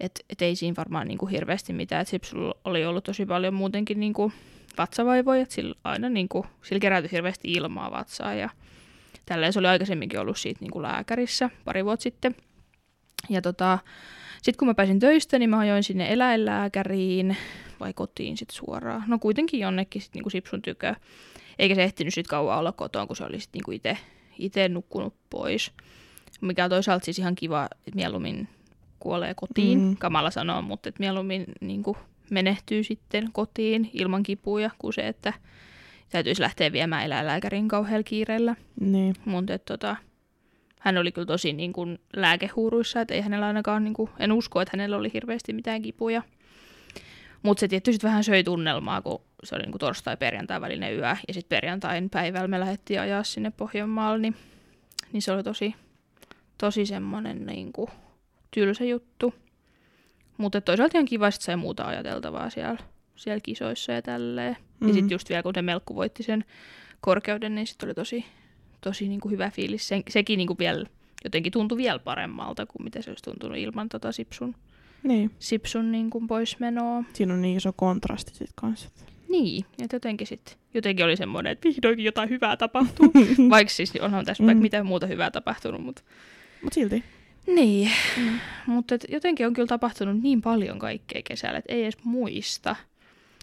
[0.00, 4.00] et, et ei siinä varmaan niinku hirveästi mitään, että Sipsulla oli ollut tosi paljon muutenkin
[4.00, 4.32] niinku
[4.78, 8.50] vatsavaivoja, että sillä aina niinku, sillä kerätyi hirveästi ilmaa vatsaa, ja
[9.26, 9.52] tälleen.
[9.52, 12.36] Se oli aikaisemminkin ollut siitä niinku lääkärissä pari vuotta sitten.
[13.28, 13.78] Ja tota,
[14.42, 17.36] sitten kun mä pääsin töistä, niin mä ajoin sinne eläinlääkäriin
[17.80, 19.04] vai kotiin sitten suoraan.
[19.06, 20.94] No kuitenkin jonnekin sit niinku Sipsun tykö.
[21.58, 23.96] Eikä se ehtinyt sitten kauan olla kotona, kun se oli sitten niinku itse
[24.38, 25.72] ite nukkunut pois.
[26.40, 28.48] Mikä on toisaalta siis ihan kiva, että mieluummin
[29.00, 29.80] kuolee kotiin.
[29.80, 29.96] Mm.
[29.96, 31.96] Kamala sanoo, mutta että mieluummin niinku
[32.30, 35.32] menehtyy sitten kotiin ilman kipuja, kuin se, että
[36.10, 38.56] täytyisi lähteä viemään eläinlääkärin kauhealla kiireellä.
[38.80, 39.14] niin.
[39.24, 39.96] Mutta tota,
[40.80, 44.60] hän oli kyllä tosi niin kuin lääkehuuruissa, että ei hänellä ainakaan, niin kuin, en usko,
[44.60, 46.22] että hänellä oli hirveästi mitään kipuja.
[47.42, 51.16] Mutta se tietysti sitten vähän söi tunnelmaa, kun se oli niin kuin torstai-perjantai välinen yö,
[51.28, 54.36] ja sitten perjantain päivällä me lähdettiin ajaa sinne Pohjanmaalle, niin,
[55.12, 55.74] niin se oli tosi,
[56.58, 57.90] tosi semmoinen niin kuin
[58.50, 59.34] tylsä juttu.
[60.36, 62.76] Mutta toisaalta ihan kiva, että sai muuta ajateltavaa siellä,
[63.16, 64.52] siellä kisoissa ja tälleen.
[64.52, 64.88] Mm-hmm.
[64.88, 66.44] Ja sitten just vielä, kun se Melkku voitti sen
[67.00, 68.24] korkeuden, niin sitten oli tosi,
[68.80, 69.88] tosi niin kuin hyvä fiilis.
[69.88, 70.84] Se, sekin niin kuin vielä
[71.24, 74.54] jotenkin tuntui vielä paremmalta kuin mitä se olisi tuntunut ilman tota Sipsun,
[75.02, 75.30] Niin.
[75.38, 77.04] Sipsun niin kuin poismenoa.
[77.12, 78.88] Siinä on niin iso kontrasti sit kanssa.
[79.28, 83.12] Niin, että jotenkin, sit, jotenkin oli semmoinen, että vihdoinkin jotain hyvää tapahtuu.
[83.50, 84.50] Vaikka siis onhan tässä mm.
[84.50, 84.56] Mm.
[84.62, 86.02] mitään muuta hyvää tapahtunut, mutta
[86.62, 87.04] Mut silti.
[87.46, 87.90] niin.
[88.16, 88.38] Mm.
[88.66, 92.76] Mutta jotenkin on kyllä tapahtunut niin paljon kaikkea kesällä, että ei edes muista.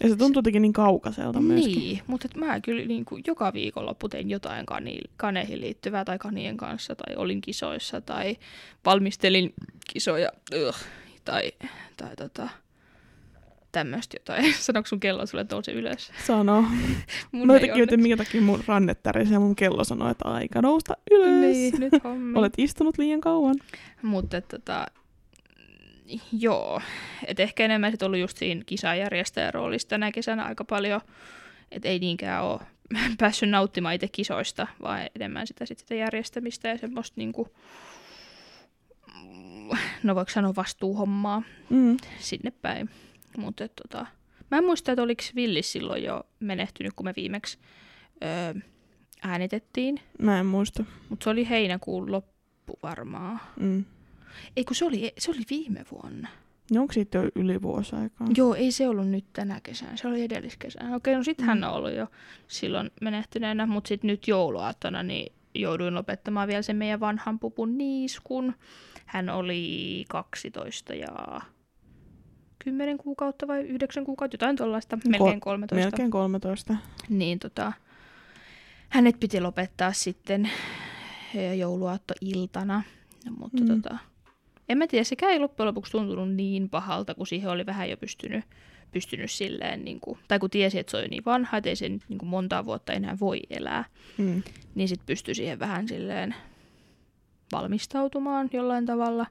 [0.03, 1.75] Ja se tuntuu jotenkin niin kaukaiselta myöskin.
[1.75, 6.17] Niin, mutta et mä kyllä niin kuin joka viikonloppu tein jotain kani, kaneihin liittyvää tai
[6.17, 8.37] kanien kanssa, tai olin kisoissa, tai
[8.85, 9.53] valmistelin
[9.91, 10.31] kisoja,
[10.67, 10.77] ugh,
[11.25, 11.51] tai,
[11.97, 12.49] tai tota,
[13.71, 14.53] tämmöistä jotain.
[14.59, 16.11] Sanoiko sun kello sulle nouse ylös?
[16.27, 16.61] Sano.
[17.31, 17.97] Mun Mä ei jotenkin, että onneksi.
[17.97, 21.55] minkä takia mun ranne tärisee ja mun kello sanoo, että aika nousta ylös.
[21.55, 22.33] Niin, nyt hommi.
[22.39, 23.55] Olet istunut liian kauan.
[24.01, 24.85] Mutta tota,
[26.31, 26.81] joo,
[27.27, 31.01] et ehkä enemmän sit ollut just siinä kisajärjestäjän roolissa tänä kesänä aika paljon,
[31.71, 32.59] että ei niinkään ole
[33.19, 37.47] päässyt nauttimaan itse kisoista, vaan enemmän sitä, sit sitä järjestämistä ja semmoista niinku,
[40.03, 41.97] no voiko sanoa vastuuhommaa Mm.
[42.19, 42.89] sinne päin.
[43.37, 44.05] Mutta tota,
[44.51, 47.57] mä en muista, että oliko Villis silloin jo menehtynyt, kun me viimeksi
[48.23, 48.53] öö,
[49.23, 50.83] äänitettiin, Mä en muista.
[51.09, 53.39] mutta se oli heinäkuun loppu varmaan.
[53.59, 53.85] Mm.
[54.55, 56.27] Ei kun se oli, se oli viime vuonna.
[56.73, 58.27] No onko siitä jo yli vuosi aikaa?
[58.37, 60.95] Joo, ei se ollut nyt tänä kesänä, se oli edelliskesänä.
[60.95, 61.63] Okei, no sit hän Mm.
[61.63, 62.07] on ollut jo
[62.47, 68.53] silloin menehtyneenä, mutta sitten nyt jouluaattona niin jouduin lopettamaan vielä sen meidän vanhan pupun niiskun.
[69.05, 71.41] Hän oli 12 ja
[72.59, 75.75] 10 kuukautta vai 9 kuukautta, jotain tuollaista, melkein 13.
[75.85, 76.75] Melkein 13.
[77.09, 77.73] Niin tota,
[78.89, 80.49] hänet piti lopettaa sitten
[81.57, 82.83] jouluaattoiltana,
[83.25, 83.69] no, mutta Mm.
[83.69, 83.81] mm.
[83.81, 83.97] tota,
[84.69, 87.97] en mä tiedä, sekään ei loppujen lopuksi tuntunut niin pahalta, kun siihen oli vähän jo
[87.97, 88.45] pystynyt,
[88.91, 91.75] pystynyt silleen, niin kuin, tai kun tiesi, että se on jo niin vanha, että ei
[91.75, 93.85] se nyt niin kuin montaa vuotta enää voi elää,
[94.17, 94.43] Mm.
[94.75, 96.35] niin sitten pystyi siihen vähän silleen
[97.51, 99.25] valmistautumaan jollain tavalla.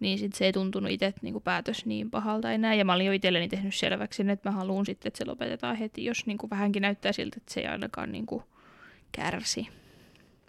[0.00, 2.74] Niin sitten se ei tuntunut itse niin päätös niin pahalta enää.
[2.74, 6.04] Ja mä olin jo itselleni tehnyt selväksi, että mä haluan sitten, että se lopetetaan heti,
[6.04, 8.42] jos niin kuin vähänkin näyttää siltä, että se ei ainakaan niin kuin
[9.12, 9.68] kärsi.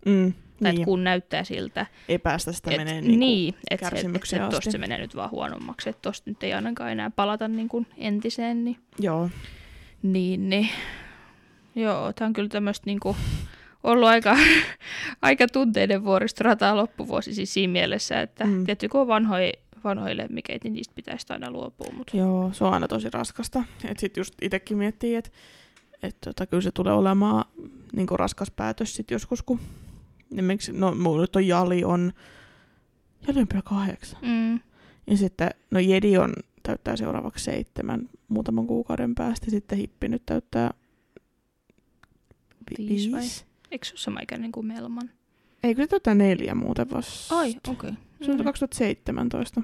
[0.05, 0.33] Mm.
[0.33, 0.81] Tai Niin.
[0.81, 4.47] että kun näyttää siltä, Epästä sitä et, menee niin, niin niin että et, kärsimykseen et,
[4.47, 4.55] et asti.
[4.57, 7.87] tosta se menee nyt vaan huonommaksi, että tosta nyt ei ainakaan enää palata niin kuin
[7.97, 9.29] entiseen, niin, Joo.
[10.03, 10.69] niin, niin.
[11.75, 13.17] Joo, tämä on kyllä tämmöistä niin kuin,
[13.83, 14.37] ollut aika,
[15.21, 18.65] aika tunteiden vuoristorataa loppuvuosi siis siinä mielessä, että Mm.
[18.65, 19.51] tietty kun on vanhoja,
[19.83, 21.87] vanhoja lemmikeitä, niin niistä pitäisi aina luopua.
[21.93, 23.63] Mutta Joo, se on aina tosi raskasta.
[23.85, 25.29] Et sit just itekin miettii, että
[26.03, 27.45] et tota, kyllä se tulee olemaan
[27.93, 29.59] niinku raskas päätös sit joskus, kun
[30.33, 32.13] esimerkiksi, no mulla nyt on Jali on,
[33.27, 34.19] Jali on vielä kahdeksan.
[34.21, 34.59] mm,
[35.07, 39.51] Ja sitten, no Jedi on, täyttää seuraavaksi seitsemän muutaman kuukauden päästä.
[39.51, 40.71] Sitten Hippi nyt täyttää
[42.71, 43.21] vi- Viisi vai?
[43.71, 45.09] eikö se ole sama ikäinen kuin Melman?
[45.63, 47.37] Eikö se täyttää neljä muuten vasta?
[47.39, 47.71] Ai, okei.
[47.71, 47.91] Okay.
[48.21, 49.61] Se on 2017.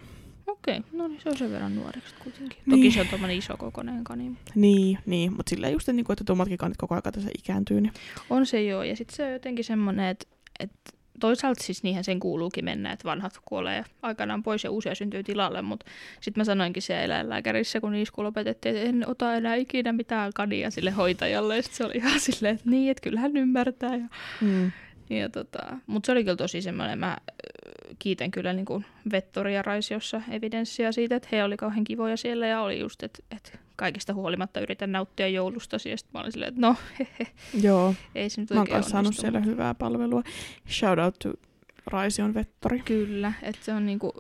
[0.47, 2.57] Okei, no niin se on sen verran nuoreksi kuitenkin.
[2.65, 2.77] Niin.
[2.79, 4.31] Toki se on tommonen iso kokoinen kani.
[4.55, 7.81] Niin, niin mutta silleen just, niin kuin, että tuommatkin kannat koko ajan tässä ikääntyy.
[7.81, 7.93] Niin.
[8.29, 10.27] On se joo, ja sitten se on jotenkin semmoinen, että,
[10.59, 15.23] että toisaalta siis niihin sen kuuluukin mennä, että vanhat kuolee aikanaan pois ja uusia syntyy
[15.23, 15.85] tilalle, mutta
[16.21, 20.71] sitten mä sanoinkin siellä eläinlääkärissä, kun niisku lopetettiin, että en ota enää ikinä mitään kania
[20.71, 23.95] sille hoitajalle, ja se oli ihan silleen, että niin, että kyllä hän ymmärtää.
[23.95, 24.07] Ja,
[24.41, 24.71] Mm.
[25.09, 29.55] ja tota, mutta se oli kyllä tosi semmoinen, mä ö, kiitän kyllä niin kuin Vettori
[29.55, 33.57] ja Raisiossa evidenssiä siitä, että he oli kauhean kivoja siellä ja oli just, että, että
[33.77, 37.27] kaikista huolimatta yritän nauttia joulusta, ja sitten mä olin silleen, että no, hehe,
[37.67, 40.23] Joo, ei se nyt mä oon kanssa saanut siellä hyvää palvelua.
[40.69, 41.33] Shout out to
[41.87, 42.79] Raision vettori.
[42.79, 44.13] Kyllä, että se on niinku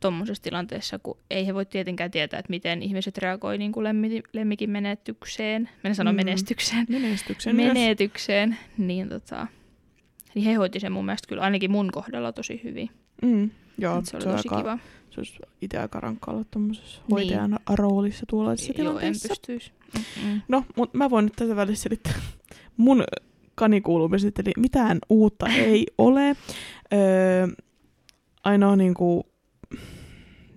[0.00, 4.70] tuommoisessa tilanteessa, kun ei he voi tietenkään tietää, että miten ihmiset reagoi niinku lemmi, lemmikin
[4.70, 6.20] menetykseen, minä sanon Mm.
[6.20, 6.26] mm.
[6.26, 7.74] menestykseen, Menestyksen myös.
[7.74, 9.46] menetykseen, niin, tota,
[10.34, 12.90] niin he hoiti sen mun mielestä kyllä ainakin mun kohdalla tosi hyvin.
[13.22, 13.50] Mm.
[13.78, 14.78] Joo, Et se oli se tosi aika, kiva.
[15.12, 17.10] Se olisi itse aika rankka olla tuommoisessa Niin.
[17.10, 19.28] hoitajan roolissa tuollaisessa Joo, en tilanteessa.
[19.28, 19.72] pystyisi.
[19.94, 20.40] Mm-mm.
[20.48, 22.14] No, mutta mä voin nyt tässä välissä selittää
[22.76, 23.04] mun
[23.54, 26.36] kanikuulumiset, eli mitään uutta ei ole.
[26.92, 27.46] Öö,
[28.44, 29.26] ainoa niinku,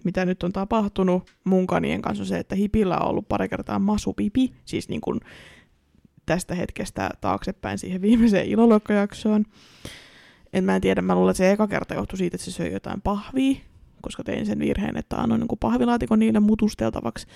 [0.03, 3.79] mitä nyt on tapahtunut mun kanien kanssa on se, että hipillä on ollut pari kertaa
[3.79, 5.19] masupipi, siis niin kuin
[6.25, 9.45] tästä hetkestä taaksepäin siihen viimeiseen iloluokkajaksoon.
[10.53, 12.73] Et mä en tiedä, mä luulen, että se eka kerta johtui siitä, että se söi
[12.73, 13.55] jotain pahvia,
[14.05, 17.27] koska tein sen virheen, että annoin niin pahvilaatikon niille mutusteltavaksi.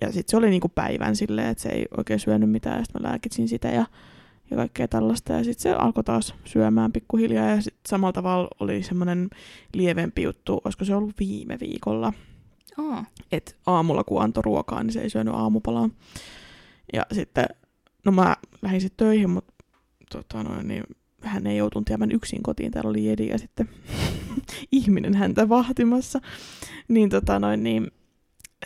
[0.00, 2.84] Ja sitten se oli niin kuin päivän silleen, että se ei oikein syönyt mitään, ja
[2.84, 3.86] sitten mä lääkitsin sitä ja,
[4.50, 5.32] ja kaikkea tällaista.
[5.32, 9.30] Ja sitten se alkoi taas syömään pikkuhiljaa, ja sitten samalla tavalla oli semmoinen
[9.74, 12.12] lievempi juttu, olisiko se ollut viime viikolla,
[12.78, 13.04] Oh.
[13.32, 15.90] että aamulla kun antoi ruokaa, niin se ei syönyt aamupalaa.
[16.92, 17.46] Ja sitten,
[18.04, 19.54] no mä lähdin sitten töihin, mutta
[20.12, 20.84] tota noin, niin
[21.22, 22.72] hän ei joutunut jäämään yksin kotiin.
[22.72, 23.68] Täällä oli Jedi ja sitten
[24.72, 26.20] ihminen häntä vahtimassa.
[26.88, 27.90] Niin tota noin, niin,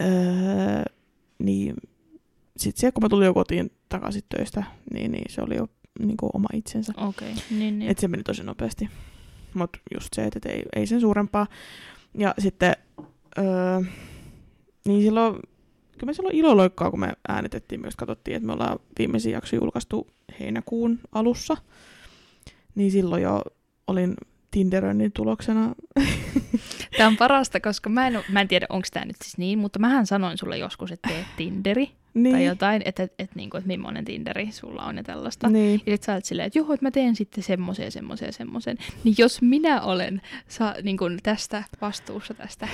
[0.01, 0.83] öö,
[1.39, 1.75] niin
[2.57, 6.17] sitten se, kun mä tulin jo kotiin takaisin töistä, niin, niin se oli jo niin
[6.17, 6.93] kuin oma itsensä.
[6.97, 7.43] Okei, okay.
[7.51, 7.91] niin, niin.
[7.91, 8.89] Et se meni tosi nopeasti.
[9.55, 11.47] Mutta just se, että ei, ei sen suurempaa.
[12.19, 12.77] Ja sitten,
[13.39, 13.81] öö,
[14.87, 15.35] niin silloin,
[15.99, 20.07] kyllä me silloin iloloikkaa, kun me äänitettiin, myös katsottiin, että me ollaan viimeisin jakso julkaistu
[20.41, 21.57] heinäkuun alussa.
[22.77, 23.43] Niin silloin jo
[23.87, 24.15] olin
[24.51, 25.75] Tinderöinnin tuloksena.
[26.97, 29.79] Tämä on parasta, koska mä en, mä en tiedä, onko tämä nyt siis niin, mutta
[29.79, 33.67] mähän sanoin sulle joskus, että teet Tinderi niin, tai jotain, että, että, että, niinku, että
[33.67, 35.49] millainen Tinderi sulla on ja tällaista.
[35.49, 35.81] Niin.
[35.87, 38.79] Ja sit sä olet silleen, että joo, että mä teen sitten semmoisen, semmoisen, semmoisen.
[39.05, 42.69] Niin jos minä olen sa, niin kuin tästä vastuussa tästä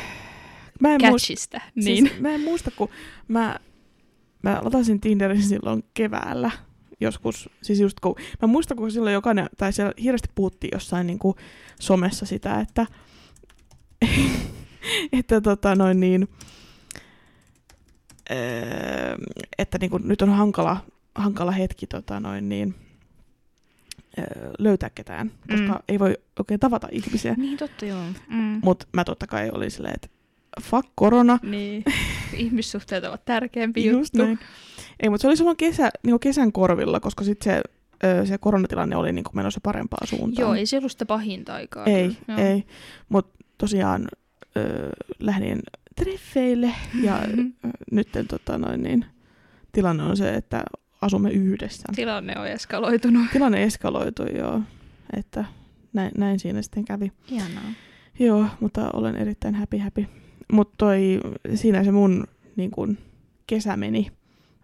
[0.81, 2.89] Mä en, catchista, niin siis, mä en muista, kun
[3.29, 3.57] mä,
[4.43, 6.51] mä latasin Tinderin silloin keväällä
[7.03, 11.19] joskus, siis just kun, mä muistan, kun silloin jokainen, tai siellä hirveästi puhuttiin jossain niin
[11.19, 11.37] kuin
[11.81, 12.87] somessa sitä, että,
[15.19, 16.29] että tota noin niin,
[18.31, 19.17] öö,
[19.59, 20.77] että niin kuin, nyt on hankala,
[21.15, 22.75] hankala hetki tota noin niin,
[24.19, 25.73] öö, löytää ketään, koska Mm.
[25.73, 25.79] mm.
[25.89, 27.35] ei voi oikein tavata ihmisiä.
[27.39, 28.05] niin totta joo.
[28.29, 28.61] Mm.
[28.65, 30.09] Mutta mä totta kai olin silleen, että
[30.63, 31.85] fuck korona, Niin,
[32.37, 34.27] ihmissuhteet ovat tärkeämpi Just juttu.
[34.27, 34.39] näin.
[35.03, 37.63] Ei, mutta se oli silloin kesä, niin kesän korvilla, koska sitten
[38.03, 40.43] se, se koronatilanne oli niin menossa parempaan suuntaan.
[40.43, 41.85] Joo, ei se ollut sitä pahinta aikaa.
[41.85, 42.17] ei.
[42.29, 42.39] Joo.
[42.39, 42.65] ei.
[43.09, 44.09] Mutta tosiaan
[44.57, 44.89] ö,
[45.21, 45.63] lähdin
[45.97, 47.19] treffeille ja
[47.93, 49.05] nyt tota, noin, niin,
[49.73, 50.65] tilanne on se, että
[51.01, 51.85] asumme yhdessä.
[51.97, 53.23] Tilanne on eskaloitunut.
[53.33, 54.61] Tilanne eskaloitui joo,
[55.17, 55.45] että
[55.93, 57.13] näin, näin siinä sitten kävi.
[57.31, 57.73] Ihanaa.
[58.19, 60.07] Joo, mutta olen erittäin happy happy.
[60.53, 61.21] Mutta toi,
[61.55, 62.99] siinä se mun niin kun,
[63.47, 64.13] kesä meni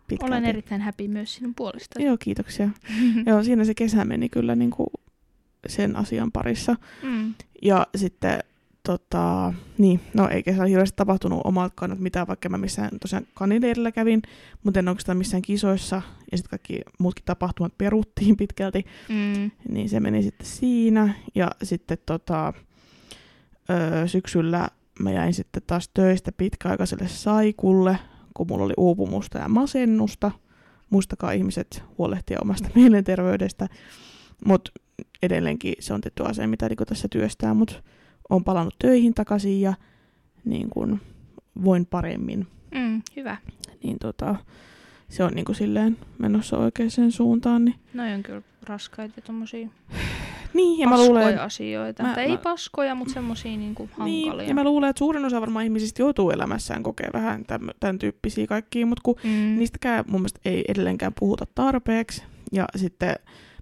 [0.09, 0.33] pitkälti.
[0.33, 2.07] Olen erittäin happy myös sinun puolestasi.
[2.07, 2.68] Joo, kiitoksia.
[3.27, 4.88] Joo, siinä se kesä meni kyllä niin kuin
[5.66, 6.77] sen asian parissa.
[7.03, 7.35] Mm.
[7.62, 8.38] Ja sitten,
[8.83, 13.92] tota, niin, no ei kesällä hirveästi tapahtunut omalta kannalta mitään, vaikka mä missään tosiaan kanileirillä
[13.92, 14.23] kävin,
[14.62, 16.03] mutta en oikeastaan missään kisoissa.
[16.33, 19.51] Ja sitten kaikki muutkin tapahtumat peruttiin pitkälti, Mm.
[19.68, 21.14] niin se meni sitten siinä.
[21.35, 22.53] Ja sitten tota,
[23.71, 24.68] öö, syksyllä
[25.01, 27.99] mä jäin sitten taas töistä pitkäaikaiselle saikulle,
[28.38, 30.31] kun mulla oli uupumusta ja masennusta.
[30.90, 33.68] Muistakaa ihmiset huolehtia omasta mielenterveydestä.
[34.44, 34.70] Mutta
[35.22, 37.83] edelleenkin se on tietty asia, mitä niin tässä työstää, mutta
[38.31, 39.74] on palannut töihin takaisin ja
[40.44, 41.01] niin kun
[41.64, 42.46] voin paremmin.
[42.74, 43.37] Mm, hyvä.
[43.83, 44.37] Niin tota,
[45.09, 47.64] se on niin kuin silleen menossa oikeaan suuntaan.
[47.64, 49.68] Niin, No on kyllä raskaita tommosia
[50.54, 52.02] niin ja mä luulen, asioita.
[52.02, 54.34] mä- ei mä- paskoja, mutta semmosia niinku hankalia.
[54.37, 57.98] Niin, ja mä luulen, että suurin osa varmaan ihmisistä joutuu elämässään kokea vähän tämän, tämän
[57.98, 59.30] tyyppisiä kaikkia, mutta kun mm.
[59.58, 62.22] niistäkään mun mielestä ei edelleenkään puhuta tarpeeksi.
[62.52, 63.14] Ja sitten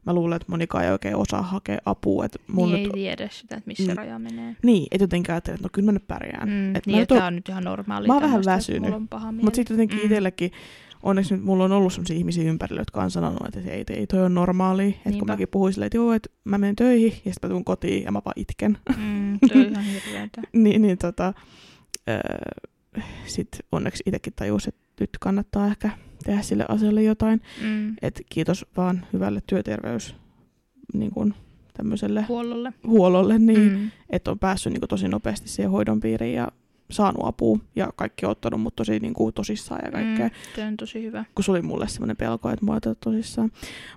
[0.06, 2.24] mä luulen, että monikaan ei oikein osaa hakea apua.
[2.24, 3.96] Että mun niin nyt, ei tiedä sitä, että missä Mm.
[3.96, 4.56] raja menee.
[4.62, 6.48] niin, et jotenkin ajattele, että no kyllä mä nyt pärjään.
[6.48, 6.76] Mm.
[6.76, 8.06] Et mä niin, että tää on nyt ihan normaali.
[8.06, 8.94] Mä oon vähän väsynyt.
[8.94, 9.08] On.
[9.42, 10.04] Mutta sitten jotenkin mm.
[10.04, 10.50] itsellekin,
[11.02, 14.20] onneksi nyt mulla on ollut sellaisia ihmisiä ympärillä, jotka on sanonut, että ei, ei toi
[14.20, 14.88] on normaalia.
[14.88, 15.18] Että Niinpä.
[15.18, 18.04] kun mäkin puhuin silleen, että joo, että mä menen töihin ja sitten mä tuun kotiin
[18.04, 18.78] ja mä vaan itken.
[18.96, 19.84] Mm, ihan
[20.52, 21.34] niin, niin tota,
[22.08, 25.90] öö, sitten onneksi itsekin tajus, että nyt kannattaa ehkä
[26.24, 27.42] tehdä sille asialle jotain.
[27.62, 27.96] Mm.
[28.02, 30.16] Et kiitos vaan hyvälle työterveys
[30.94, 31.34] niin kun,
[31.76, 32.72] tämmöiselle Huollolle.
[32.86, 33.72] huololle, niin.
[33.72, 33.90] Mm.
[34.10, 36.48] että on päässyt niin kun, tosi nopeasti siihen hoidon piiriin ja
[36.90, 37.58] saanut apua.
[37.76, 40.26] Ja kaikki on ottanut mut tosi niin kun, tosissaan ja kaikkea.
[40.26, 40.32] Mm.
[40.32, 40.54] Mm.
[40.54, 41.24] Toi on tosi hyvä.
[41.34, 43.52] Kun se oli mulle semmoinen pelko, että mua tosissaan.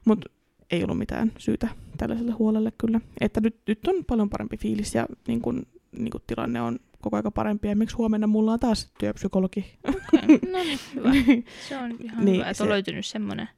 [0.06, 0.30] Mutta
[0.71, 3.02] ei ollut mitään syytä tällaiselle huolelle kyllä.
[3.21, 5.65] Että nyt, nyt on paljon parempi fiilis ja niin kun,
[5.97, 7.67] niin kun tilanne on koko aika parempi.
[7.67, 9.65] Ja miksi huomenna mulla on taas työpsykologi?
[9.88, 10.39] Okay.
[10.52, 11.12] No niin, hyvä.
[11.69, 13.49] Se on ihan Niin, hyvä, että on se- löytynyt semmoinen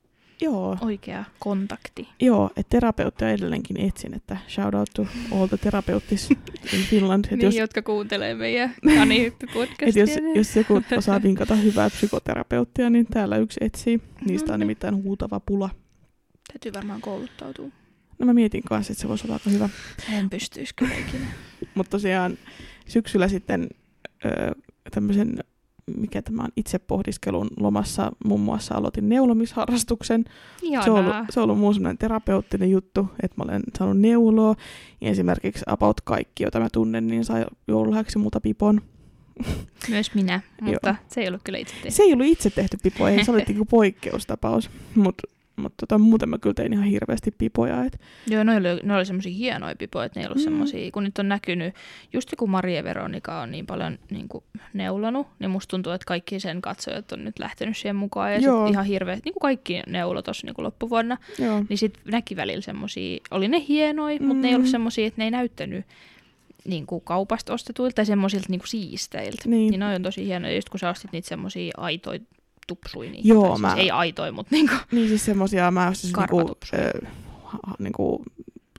[0.42, 2.08] Joo, oikea kontakti.
[2.22, 6.30] Joo, että terapeuttia edelleenkin etsin, että shout out to all the therapeutis
[6.74, 7.26] in Finland.
[7.26, 10.22] Että Niin, jos, jotka kuuntelee meidän et jos, Kanihyppi-podcastia.
[10.22, 14.02] niin- jos joku osaa vinkata hyvää psykoterapeuttia, niin täällä yksi etsii.
[14.26, 14.68] Niistä No on niin.
[14.68, 15.70] nimittäin huutava pula.
[16.54, 17.68] Täytyy varmaan kouluttautua.
[18.20, 19.70] No mä mietin kanssa, että se voisi olla aika hyvä.
[20.14, 21.26] En pystyisi kyllä ikinä.
[21.76, 22.38] Mutta tosiaan
[22.88, 23.70] syksyllä sitten
[24.26, 24.52] öö,
[24.92, 25.38] tämmöisen
[25.98, 30.26] mikä tämä on itse pohdiskelun lomassa muun muassa aloitin neulomisharrastuksen.
[30.62, 30.86] Ihanaa.
[30.86, 34.56] Se on, ollut, se on ollut mun semmoinen terapeuttinen juttu, että mä olen saanut neuloa.
[35.02, 38.82] Ja esimerkiksi about kaikki, joita mä tunnen, niin sai joululahjaksi multa pipon.
[39.90, 41.92] Myös minä, mutta se ei ollut kyllä itse tehty.
[41.92, 44.70] Se ei ollut itse tehty pipo, ei se oli niinku poikkeustapaus.
[44.96, 45.24] Mutta
[45.56, 47.84] mutta tota, muuten mä kyllä tein ihan hirveästi pipoja.
[47.86, 48.02] Et.
[48.28, 50.44] Joo, ne oli, ne oli semmoisia hienoja pipoja, että ne ei ollut Mm.
[50.44, 51.76] semmoisia, kun nyt on näkynyt,
[52.14, 56.40] just kun Maria Veronika on niin paljon niin kuin, neulonut, niin musta tuntuu, että kaikki
[56.40, 58.34] sen katsojat on nyt lähtenyt siihen mukaan.
[58.34, 58.66] Ja Joo.
[58.66, 61.64] sit ihan hirveä, niin kuin kaikki neulo tuossa niin loppuvuonna, Joo.
[61.70, 64.26] niin sit näki välillä semmoisia, oli ne hienoja, mm.
[64.26, 64.72] mutta ne ei ollut Mm.
[64.72, 65.86] semmoisia, että ne ei näyttänyt
[66.66, 69.44] niin kuin kaupasta ostetuilta tai semmoisilta niin kuin siisteiltä.
[69.46, 69.72] Niin.
[69.72, 72.20] niin ne on tosi hienoja, just kun sä ostit niitä semmoisia aitoja
[72.68, 73.10] tupsui.
[73.10, 76.14] Niin, Joo, tai siis mä- ei aitoja, mutta niin kuin, Niin siis semmosia, mä siis
[76.18, 77.06] niinku, ö,
[77.80, 78.24] niinku,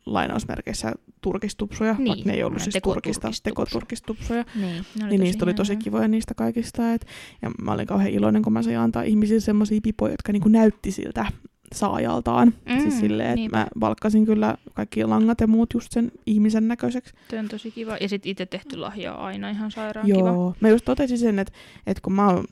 [0.07, 3.43] lainausmerkeissä turkistupsuja, Niin, vaikka ne ei ollut siis turkista, tekoturkistupsu.
[3.43, 4.45] tekoturkistupsuja.
[4.55, 6.93] niin, ne oli Niin niistä oli tosi kivoja niistä kaikista.
[6.93, 7.07] Et,
[7.43, 10.91] ja mä olin kauhean iloinen, kun mä sain antaa ihmisille semmoisia pipoja, jotka niinku näytti
[10.93, 11.27] siltä
[11.75, 12.55] saajaltaan.
[12.69, 13.57] Mm, siis silleen, että niinpä.
[13.59, 17.15] mä valkkasin kyllä kaikki langat ja muut just sen ihmisen näköiseksi.
[17.31, 17.97] Tuo on tosi kiva.
[18.01, 20.19] Ja sitten itse tehty lahja on aina ihan sairaan kiva.
[20.19, 20.55] Joo.
[20.61, 21.53] Mä just totesin sen, että,
[21.87, 22.45] että kun mä oon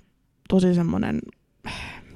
[0.50, 1.18] tosi semmonen,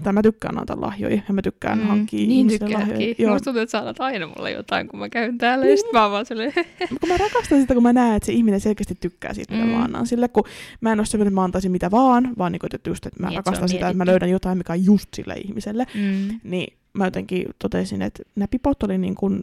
[0.02, 2.78] tai mä tykkään antaa lahjoja ja mä tykkään mm, hankkia niin tykkäätkin.
[2.80, 3.14] lahjoja.
[3.18, 3.32] Joo.
[3.32, 5.66] Musta tuntuu, että sä annat aina mulle jotain, kun mä käyn täällä.
[5.66, 6.52] Ja sit mä vaan silleen,
[7.00, 9.72] kun mä rakastan sitä, kun mä näen, että se ihminen selkeästi tykkää siitä, mitä Mm.
[9.72, 10.44] mä annan sille, kun
[10.80, 13.22] mä en ole semmoinen, että mä antaisin mitä vaan, vaan niin kuin, että just, että
[13.22, 15.86] mä Niin, rakastan sitä, että mä löydän jotain, mikä on just sille ihmiselle.
[15.94, 16.40] mm.
[16.44, 19.42] Niin mä jotenkin totesin, että nämä pipot oli niin kuin,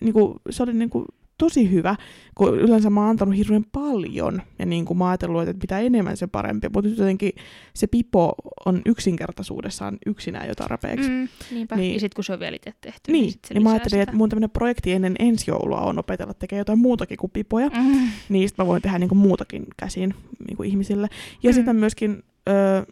[0.00, 1.04] niin kuin, se oli niin kuin
[1.40, 1.96] tosi hyvä,
[2.34, 6.16] kun yleensä mä oon antanut hirveän paljon, ja niin kuin mä ajatellut, että mitä enemmän
[6.16, 7.32] se parempi, mutta nyt jotenkin
[7.74, 8.34] se pipo
[8.66, 11.08] on yksinkertaisuudessaan yksinään jo tarpeeksi.
[11.10, 11.76] Mm, niinpä.
[11.76, 11.82] Niin.
[11.82, 11.94] Niin.
[11.94, 14.10] Ja sitten kun se on vielä itse tehty, Niin, sit se niin mä ajattelin, että
[14.12, 14.16] sitä.
[14.18, 17.68] mun tämmöinen projekti ennen ensi joulua on opetella tekemään jotain muutakin kuin pipoja.
[17.68, 18.08] Mm.
[18.28, 20.14] niistä mä voin tehdä niinku muutakin käsin
[20.48, 21.08] niinku ihmisille.
[21.42, 21.52] Ja mm.
[21.52, 21.54] Mm.
[21.54, 22.82] sitten myöskin, öö,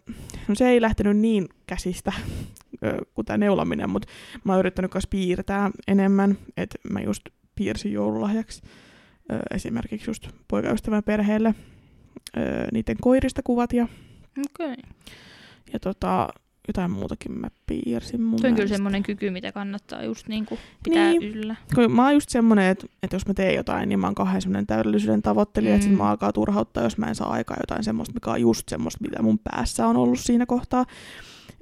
[0.47, 2.13] no se ei lähtenyt niin käsistä
[2.83, 4.07] öö, kuin tämä neulaminen, mutta
[4.43, 7.21] mä oon yrittänyt myös piirtää enemmän, että mä just
[7.59, 8.61] piirsin joululahjaksi
[9.31, 11.55] öö, esimerkiksi just poikaystävän perheelle
[12.37, 13.87] öö, niiden koirista kuvat ja,
[14.45, 14.75] Okei.
[15.73, 16.29] ja tota,
[16.67, 21.09] jotain muutakin mä piirsin mun Se on kyllä semmoinen kyky, mitä kannattaa just niinku pitää
[21.09, 21.19] Niin.
[21.19, 21.35] niin.
[21.35, 21.55] yllä.
[21.75, 24.41] Kun mä oon just semmonen, että, että jos mä teen jotain, niin mä oon kauhean
[24.41, 25.75] semmonen täydellisyyden tavoittelija, mm.
[25.75, 28.69] että sit mä alkaa turhauttaa, jos mä en saa aikaa jotain semmoista, mikä on just
[28.69, 30.85] semmoista, mitä mun päässä on ollut siinä kohtaa.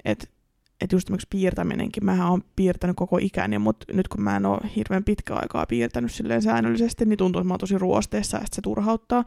[0.04, 0.26] Että
[0.80, 4.58] et just esimerkiksi piirtäminenkin, mä oon piirtänyt koko ikäni, mutta nyt kun mä en ole
[4.76, 8.62] hirveän pitkä aikaa piirtänyt silleen säännöllisesti, niin tuntuu, että mä oon tosi ruosteessa sit se
[8.62, 9.24] turhauttaa.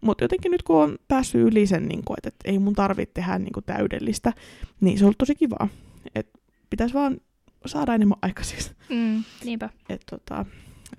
[0.00, 3.12] Mutta jotenkin nyt kun on päässyt yli sen, niin kun, että, että ei mun tarvitse
[3.14, 4.32] tehdä niin kun täydellistä,
[4.80, 5.68] niin se on ollut tosi kivaa.
[6.14, 6.38] Että
[6.70, 7.20] pitäisi vaan
[7.66, 8.72] saada enemmän aikaiseksi.
[8.88, 9.70] Mm, niinpä.
[9.88, 10.44] Et tota,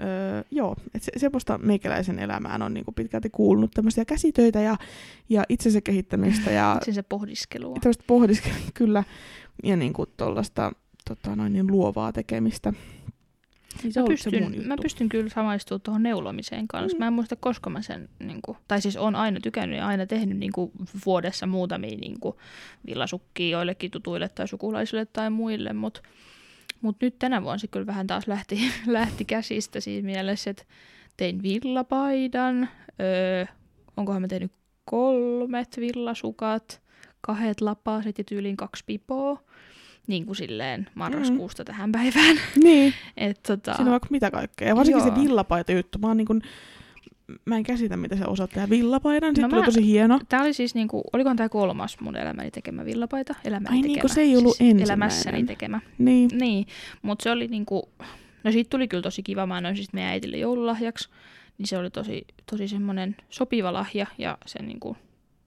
[0.01, 4.77] öö, joo, et se, semmoista meikäläisen elämään on niinku pitkälti kuulunut tämmöisiä käsitöitä ja,
[5.29, 7.77] ja itsensä kehittämistä ja Sen se pohdiskelua.
[7.81, 9.03] tämmöistä pohdiskelua kyllä
[9.63, 10.71] ja niinku tollaista
[11.09, 12.73] tota, noin niin luovaa tekemistä.
[13.83, 14.67] Niin se Mä se pystyn, juttu.
[14.67, 16.97] mä pystyn kyllä samaistumaan tuohon neulomiseen kanssa.
[16.97, 16.99] Mm.
[16.99, 20.05] Mä en muista, koska mä sen, niin kuin, tai siis on aina tykännyt ja aina
[20.05, 20.71] tehnyt niin kuin,
[21.05, 22.35] vuodessa muutamia niin kuin,
[22.85, 26.01] villasukkia joillekin tutuille tai sukulaisille tai muille, mutta
[26.81, 30.63] mut nyt tänä vuonna se kyllä vähän taas lähti, lähti käsistä siinä mielessä, että
[31.17, 32.69] tein villapaidan,
[33.01, 33.45] öö,
[33.97, 34.51] onkohan mä tehnyt
[34.85, 36.81] kolmet villasukat,
[37.21, 39.43] kahdet lapaset ja tyyliin kaksi pipoa,
[40.07, 41.65] niin kuin silleen marraskuusta mm.
[41.65, 42.37] tähän päivään.
[42.63, 44.67] Niin, Et, tota, siinä on vaikka mitä kaikkea.
[44.67, 45.15] Ja varsinkin Joo.
[45.15, 45.99] se villapaita juttu.
[45.99, 46.41] Mä, niin kun,
[47.45, 49.29] mä en käsitä, mitä sä osaat tehdä villapaidan.
[49.29, 50.19] Sitten No no oli mä- tosi hieno.
[50.29, 53.35] Tämä oli siis, niinku, olikohan tämä kolmas mun elämäni tekemä villapaita?
[53.45, 54.01] Elämäni Ai niin, tekemä.
[54.01, 54.87] kun se ei ollut siis ensimmäinen.
[54.87, 55.79] Elämässäni tekemä.
[55.97, 56.29] Niin.
[56.33, 56.65] Niin,
[57.01, 57.89] mutta se oli niinku,
[58.43, 59.45] no siitä tuli kyllä tosi kiva.
[59.45, 61.09] Mä annoin siis meidän äitille joululahjaksi.
[61.57, 64.97] Niin se oli tosi, tosi semmoinen sopiva lahja ja se niinku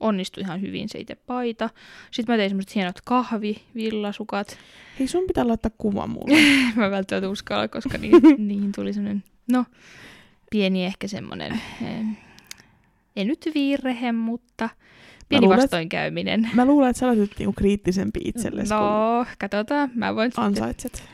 [0.05, 1.71] onnistui ihan hyvin se itse paita.
[2.11, 4.59] Sitten mä tein semmoiset hienot kahvivillasukat.
[4.99, 6.37] Hei, sun pitää laittaa kuva mulle.
[6.77, 9.65] mä välttämättä uskalla, koska niihin, niihin tuli semmoinen, no,
[10.51, 12.07] pieni ehkä semmoinen, eh,
[13.17, 14.69] ei nyt virhe, mutta
[15.29, 16.51] pieni luulen, että- vastoinkäyminen.
[16.55, 19.91] Mä luulen, että sä olet nyt niinku kriittisempi itsellesi, kun No, katsotaan.
[19.95, 21.05] Mä voin sitten ansaitset.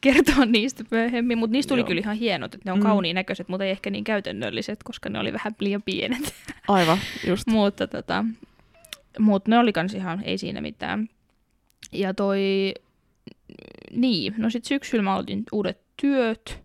[0.00, 1.86] Kertoa niistä myöhemmin, mutta niistä tuli Joo.
[1.86, 2.82] kyllä ihan hienot, että ne on Mm.
[2.82, 6.34] kauniin näköiset, mutta ei ehkä niin käytännölliset, koska ne oli vähän liian pienet.
[6.68, 7.46] Aivan, just.
[7.46, 8.24] mutta tota,
[9.18, 11.08] mut ne oli kans ihan, ei siinä mitään.
[11.92, 12.74] Ja toi,
[13.92, 16.62] niin, no sit syksyllä mä aloitin uudet työt.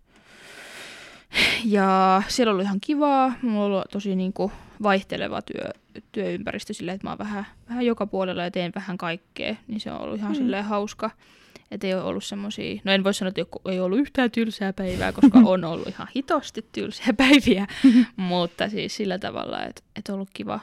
[1.64, 3.32] Ja siellä oli ihan kivaa.
[3.42, 4.52] Mulla oli tosi niinku
[4.82, 5.70] vaihteleva työ,
[6.12, 9.56] työympäristö silleen, että mä oon vähän, vähän joka puolella ja teen vähän kaikkea.
[9.66, 10.36] Niin se on ollut ihan mm.
[10.36, 11.10] silleen hauska.
[11.70, 15.12] Että ei ole ollut semmosia, no en voi sanoa, että ei ollut yhtään tylsää päivää,
[15.12, 17.66] koska on ollut ihan hitosti tylsiä päiviä.
[18.16, 20.60] mutta siis sillä tavalla, että, että on ollut kiva,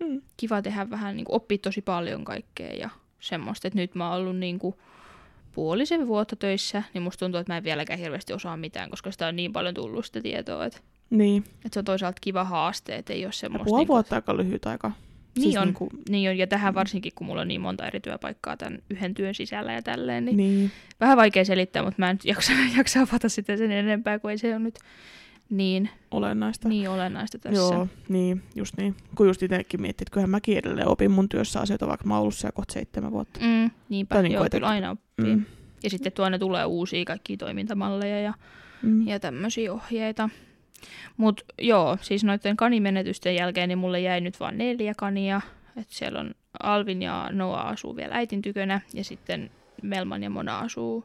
[0.00, 0.20] Mm.
[0.36, 2.90] kiva tehdä vähän, niin kuin, oppia tosi paljon kaikkea ja
[3.20, 4.74] semmoista, että nyt mä oon ollut niin kuin,
[5.52, 9.26] puolisen vuotta töissä, niin musta tuntuu, että mä en vieläkään hirveästi osaa mitään, koska sitä
[9.26, 10.78] on niin paljon tullut sitä tietoa, että,
[11.10, 11.44] Niin.
[11.54, 13.64] että se on toisaalta kiva haaste, että ei ole Ja semmoista...
[13.64, 14.92] puoli niin kuin- vuotta aika lyhyt aika.
[15.36, 15.66] Niin on.
[15.66, 18.78] Niin, kuin, Niin on, ja tähän varsinkin, kun mulla on niin monta eri työpaikkaa tämän
[18.90, 20.70] yhden työn sisällä ja tälleen, niin, niin.
[21.00, 24.48] vähän vaikea selittää, mutta mä en jaksa, jaksa avata sitä sen enempää, kun ei se
[24.48, 24.78] ole nyt
[25.50, 26.68] niin, olennaista.
[26.68, 27.56] niin olennaista tässä.
[27.74, 28.94] Joo, niin, just niin.
[29.14, 32.20] Kun just itsekin miettii, että kyllähän mäkin edelleen opin mun työssä asioita, vaikka mä oon
[32.22, 33.40] ollut siellä kohta seitsemän vuotta.
[33.40, 35.36] Mm, niinpä, Tai niin joo, kuin kyllä aina oppii.
[35.36, 35.44] Mm.
[35.82, 38.34] Ja sitten tuonne tulee uusia kaikkia toimintamalleja ja,
[38.82, 39.06] Mm.
[39.06, 40.28] ja tämmöisiä ohjeita.
[41.16, 45.40] Mutta joo, siis noiden kanimenetysten jälkeen niin mulle jäi nyt vain neljä kania.
[45.76, 49.50] Et siellä on Alvin ja Noa asuu vielä äitin tykönä ja sitten
[49.82, 51.04] Melman ja Mona asuu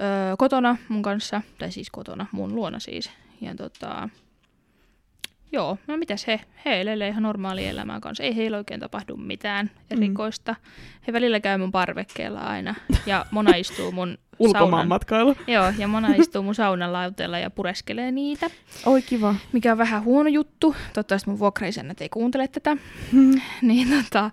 [0.00, 3.10] öö, kotona mun kanssa, tai siis kotona, mun luona siis.
[3.40, 4.08] Ja tota,
[5.52, 8.22] joo, no mitäs he, he elelee ihan normaali elämää kanssa.
[8.22, 10.56] Ei heillä oikein tapahdu mitään erikoista.
[11.06, 12.74] He välillä käy mun parvekkeella aina
[13.06, 15.36] ja Mona istuu mun Ulkomaan matkailu.
[15.46, 18.50] Joo, ja Mona istuu mun saunan lauteella ja pureskelee niitä,
[18.86, 19.34] Oi kiva.
[19.52, 20.74] mikä on vähän huono juttu.
[20.92, 22.76] Toivottavasti mun vuokraisennät ei kuuntele tätä.
[23.62, 24.30] niin tota,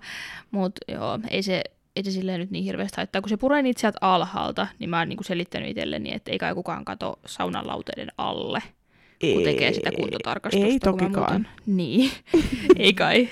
[0.50, 1.62] mut joo, ei se,
[1.96, 3.22] ei se silleen nyt niin hirveästi haittaa.
[3.22, 6.54] Kun se puree niitä sieltä alhaalta, niin mä oon niinku selittänyt itselleni, että ei kai
[6.54, 8.62] kukaan kato saunan lauteiden alle,
[9.20, 10.66] kun tekee sitä kuntotarkastusta.
[10.66, 11.46] Ei tokikaan.
[11.66, 12.10] Niin,
[12.78, 13.28] ei kai.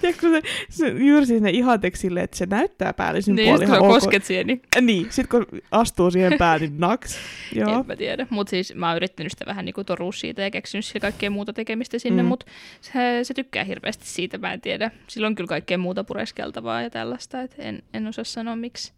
[0.00, 1.50] Tiedätkö, se, se, juuri siis ne
[1.94, 4.00] silleen, että se näyttää päällisin niin, puolin just kun ihan sä ok.
[4.00, 7.18] kosket siihen, niin Niin, sit kun astuu siihen päälle, niin naks.
[7.54, 7.78] Joo.
[7.80, 10.84] En mä tiedä, mutta siis mä oon yrittänyt sitä vähän niinku torua siitä ja keksinyt
[10.84, 12.26] sillä kaikkea muuta tekemistä sinne, Mm.
[12.26, 12.28] mm.
[12.28, 12.46] mutta
[12.80, 14.90] se, se, tykkää hirveästi siitä, mä en tiedä.
[15.06, 18.92] Sillä on kyllä kaikkea muuta pureskeltavaa ja tällaista, että en, en osaa sanoa miksi,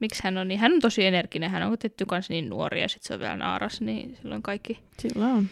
[0.00, 0.60] miksi hän on niin.
[0.60, 3.36] Hän on tosi energinen, hän on tietty kanssa niin nuori ja sitten se on vielä
[3.36, 5.48] naaras, niin silloin kaikki, Sillä on,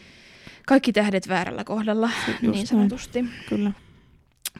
[0.66, 2.66] kaikki tähdet väärällä kohdalla, Just niin näin.
[2.66, 3.24] sanotusti.
[3.48, 3.72] kyllä.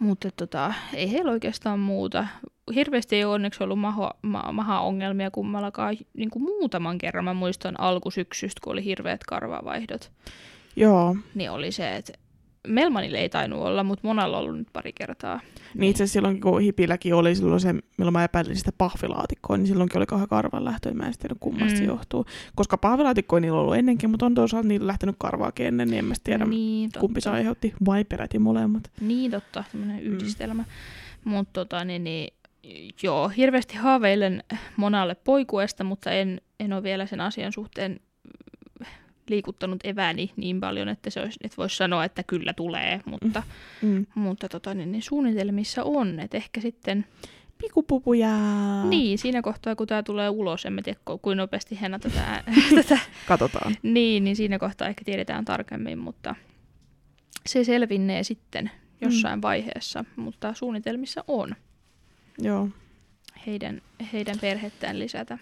[0.00, 2.26] Mutta tota, ei heillä oikeastaan muuta.
[2.74, 5.96] Hirveästi ei ole onneksi ollut maha, ma, maha-ongelmia kummallakaan.
[6.16, 10.12] Niin kuin muutaman kerran mä muistan alkusyksystä, kun oli hirveät karvavaihdot.
[10.76, 11.16] Joo.
[11.34, 12.12] niin oli se, että
[12.68, 15.40] Melmanille ei tainnut olla, mutta Monalla on ollut nyt pari kertaa.
[15.74, 19.66] Niin itse asiassa silloin, kun Hipilläkin oli silloin se, milloin mä epäilin sitä pahvilaatikkoa, niin
[19.66, 21.88] silloinkin oli kauhean karvan lähtö, mä en tiedä kummasta se Mm.
[21.88, 22.26] johtuu.
[22.54, 26.04] Koska pahvilaatikkoa niillä on ollut ennenkin, mutta on toisaalta niillä lähtenyt karvaakin ennen, niin en
[26.04, 27.00] mä tiedä niin, totta.
[27.00, 28.90] kumpi se aiheutti, vai peräti molemmat.
[29.00, 30.62] Niin totta, tämmöinen yhdistelmä.
[31.24, 31.30] Mm.
[31.30, 32.34] Mutta tota, niin, niin,
[33.02, 34.42] joo, hirveästi haaveilen
[34.76, 38.00] Monalle poikuesta, mutta en, en ole vielä sen asian suhteen
[39.30, 43.42] liikuttanut evääni niin paljon, että, se olisi, että voisi sanoa, että kyllä tulee, mutta,
[43.82, 44.06] Mm.
[44.14, 47.06] mutta tota, niin, niin suunnitelmissa on, että ehkä sitten,
[47.58, 48.84] Pikupupu jää.
[48.84, 52.44] niin siinä kohtaa kun tämä tulee ulos, en mä tiedä ku- kuinka nopeasti Henna tätä,
[52.82, 52.98] tätä
[53.28, 53.76] Katsotaan.
[53.82, 56.34] Niin, niin siinä kohtaa ehkä tiedetään tarkemmin, mutta
[57.46, 58.70] se selvinnee sitten
[59.00, 59.42] jossain mm.
[59.42, 61.54] vaiheessa, mutta suunnitelmissa on
[62.38, 62.68] Joo.
[63.46, 65.38] heidän, heidän perhettään lisätä.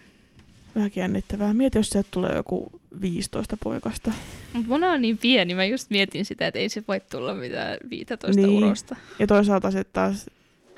[0.74, 1.54] Vähän jännittävää.
[1.54, 4.12] Mieti, jos sieltä tulee joku 15 poikasta.
[4.52, 7.76] Mutta Mona on niin pieni, mä just mietin sitä, että ei se voi tulla mitään
[7.90, 8.48] 15 Niin.
[8.48, 8.64] niin.
[8.64, 8.96] urosta.
[9.18, 10.30] Ja toisaalta sitten taas,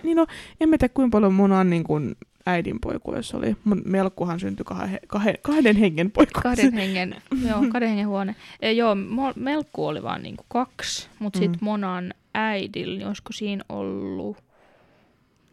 [0.02, 0.26] niin no,
[0.60, 2.16] en mä tiedä kuinka paljon mun on niin kuin
[2.46, 3.56] äidin poiku, jos oli.
[3.64, 6.40] Mun melkkuhan syntyi kahden, kahden, kahden hengen poiku.
[6.42, 7.16] Kahden hengen,
[7.48, 8.36] joo, kahden hengen huone.
[8.60, 8.96] E, joo,
[9.36, 11.42] Melkku oli vaan niinku kaksi, mutta Mm.
[11.42, 14.36] sitten Monan äidillä, niin olisiko siinä ollut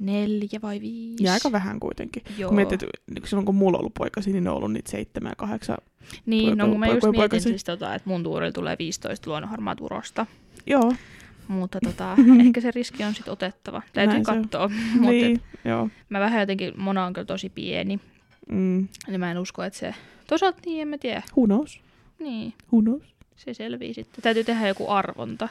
[0.02, 1.24] neljä vai viisi?
[1.24, 2.24] Ja aika vähän kuitenkin.
[2.38, 2.50] Joo.
[2.50, 4.92] Kun mietit, että niin silloin kun mulla on ollut poikasi, niin ne on ollut niitä
[4.92, 5.78] seitsemän ja kahdeksan.
[6.26, 7.50] Niin, no poika- kun mä just mietin poikasi.
[7.50, 10.26] siis tota, että mun tuurilla tulee 15 luonnonharmaat urosta.
[10.66, 10.94] Joo,
[11.48, 13.82] Mutta tota, ehkä se riski on sitten otettava.
[13.94, 14.68] Täytyy Näin katsoa.
[14.94, 15.90] Mutta niin, joo.
[16.10, 18.00] mä vähän jotenkin, Mona on kyllä tosi pieni.
[18.52, 18.88] Mm.
[19.08, 19.96] Niin mä en usko, että se...
[20.28, 21.22] Toisaalta niin, en mä tiedä.
[21.38, 21.82] Who knows?
[22.20, 23.12] Niin, Who knows?
[23.36, 24.22] se selvii sitten.
[24.22, 25.50] Täytyy tehdä joku arvonta.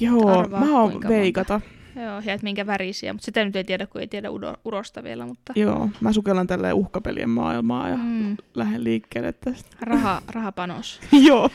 [0.00, 1.60] Joo, Arvaa, mä oon veikata.
[1.96, 3.12] Joo, ja että minkä värisiä.
[3.12, 4.28] Mutta sitä nyt ei tiedä, kun ei tiedä
[4.64, 5.26] urosta vielä.
[5.26, 9.76] Mutta Joo, mä sukellan tälleen uhkapelien maailmaa ja mm, lähden liikkeelle tästä.
[9.80, 11.00] raha, rahapanos.
[11.12, 11.50] Joo.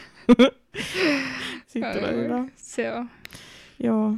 [1.67, 2.43] Sitten tulee hyvä.
[2.55, 3.09] Se on.
[3.83, 4.13] Joo.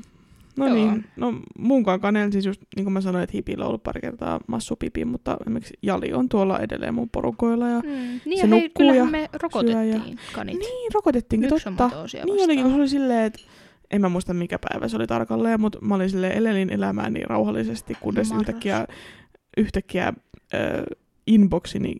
[0.58, 0.76] No Joo.
[0.76, 4.02] niin, no munkaan kanel siis just, niin kuin mä sanoin, että hipillä on ollut pari
[4.02, 7.90] kertaa massupipi, mutta esimerkiksi Jali on tuolla edelleen mun porukoilla ja Mm.
[7.90, 10.00] Niin Se ja hei, nukkuu kyllähän ja me rokotettiin ja-
[10.34, 10.58] kanit.
[10.60, 11.90] niin, rokotettiinkin totta.
[12.14, 13.40] Niin olikin, kun se oli silleen, että
[13.92, 17.28] en mä muista mikä päivä se oli tarkalleen, mutta mä olin silleen elelin elämää niin
[17.28, 18.42] rauhallisesti, kunnes Marras.
[18.42, 18.88] yhtäkkiä,
[19.58, 20.14] yhtäkkiä äh,
[21.28, 21.96] inboxini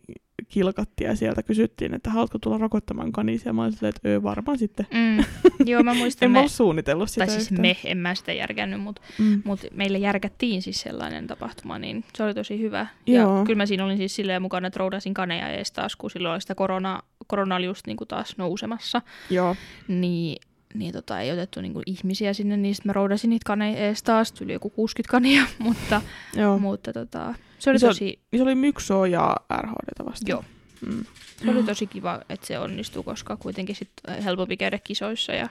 [0.48, 3.52] kilkattiin ja sieltä kysyttiin, että haluatko tulla rokottamaan kanisia.
[3.52, 4.86] Mä olin silleen, että öö, varmaan sitten.
[4.94, 5.24] Mm.
[5.70, 7.60] Joo, mä muistan En mä ole suunnitellut sitä tai siis yhtään.
[7.60, 9.42] me, en mä sitä järkännyt, mutta Mm.
[9.44, 12.86] mut meille järkättiin siis sellainen tapahtuma, niin se oli tosi hyvä.
[13.06, 13.38] Joo.
[13.38, 16.32] Ja kyllä mä siinä olin siis silleen mukana, että roudasin kaneja ees taas, kun silloin
[16.32, 19.02] oli sitä korona, korona oli just niin kuin taas nousemassa.
[19.30, 19.56] Joo.
[19.88, 20.36] Niin,
[20.74, 24.32] niin tota, ei otettu niinku ihmisiä sinne, niin sitten mä roudasin niitä kaneja ees taas,
[24.32, 26.02] tuli joku 60 kania, mutta,
[26.36, 26.58] Joo.
[26.58, 30.28] mutta tota, se oli Se on- tosi, se oli Myksoa ja RHD vastaan.
[30.30, 30.44] joo,
[30.86, 31.04] Mm.
[31.44, 33.90] se oli tosi kiva, että se onnistui, koska kuitenkin sit
[34.24, 35.48] helpompi käydä kisoissa ja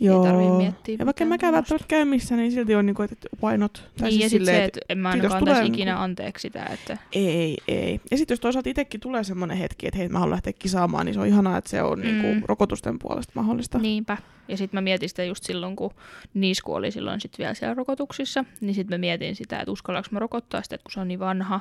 [0.00, 0.24] Joo.
[0.24, 3.58] tarvii miettiä ja vaikka en mäkään välttämättä käy missään, niin silti on niinku, että why
[3.58, 3.90] not?
[3.98, 6.64] Tai niin, ja siis se, silleen, että en mä ainakaan antaisi niinku- ikinä anteeksi sitä,
[6.72, 8.00] että Ei, ei.
[8.10, 11.14] Ja sitten jos toisaalta itsekin tulee semmoinen hetki, että hei, mä haluan lähteä kisaamaan, niin
[11.14, 12.06] se on ihanaa, että se on mm.
[12.06, 12.12] Mm.
[12.22, 13.78] niinku rokotusten puolesta mahdollista.
[13.78, 14.16] niinpä.
[14.48, 15.90] Ja sitten mä mietin sitä just silloin, kun
[16.34, 20.18] Niisku oli silloin sit vielä siellä rokotuksissa, niin sitten mä mietin sitä, että uskallanko mä
[20.18, 21.60] rokottaa sitä, että kun se on niin vanha,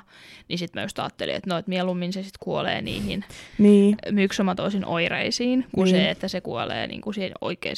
[0.50, 3.24] niin sitten mä just ajattelin, että no, että mieluummin se sitten kuolee niihin
[3.58, 5.96] Niin, myksomatoisin oireisiin, kuin Niin.
[5.96, 7.76] se, että se kuolee niin kuin siihen oikeaan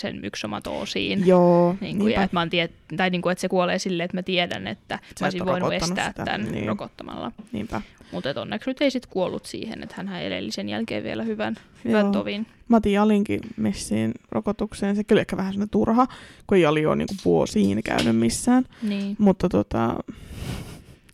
[0.48, 1.28] myksomatoosiin.
[1.28, 1.76] joo.
[1.82, 4.18] Niin kuin, ja että, mä oon tiet- tai niin kuin, että se kuolee silleen, että
[4.18, 6.54] mä tiedän, että et mä olisin voinut estää sitä, tämän niin.
[6.54, 6.68] niin.
[6.68, 7.32] rokottamalla.
[7.52, 7.82] niinpä.
[8.12, 12.02] Mutta onneksi nyt ei sitten kuollut siihen, että hän eleli sen jälkeen vielä hyvän, hyvän
[12.06, 12.12] Joo.
[12.12, 12.48] tovin.
[12.68, 14.96] Mä otin Jalinkin messiin rokotukseen.
[14.96, 16.08] Se kyllä ehkä vähän sellainen turha,
[16.48, 18.66] kun Jali on niinku vuosiin käynyt missään.
[18.82, 19.96] Niin, Mutta tota,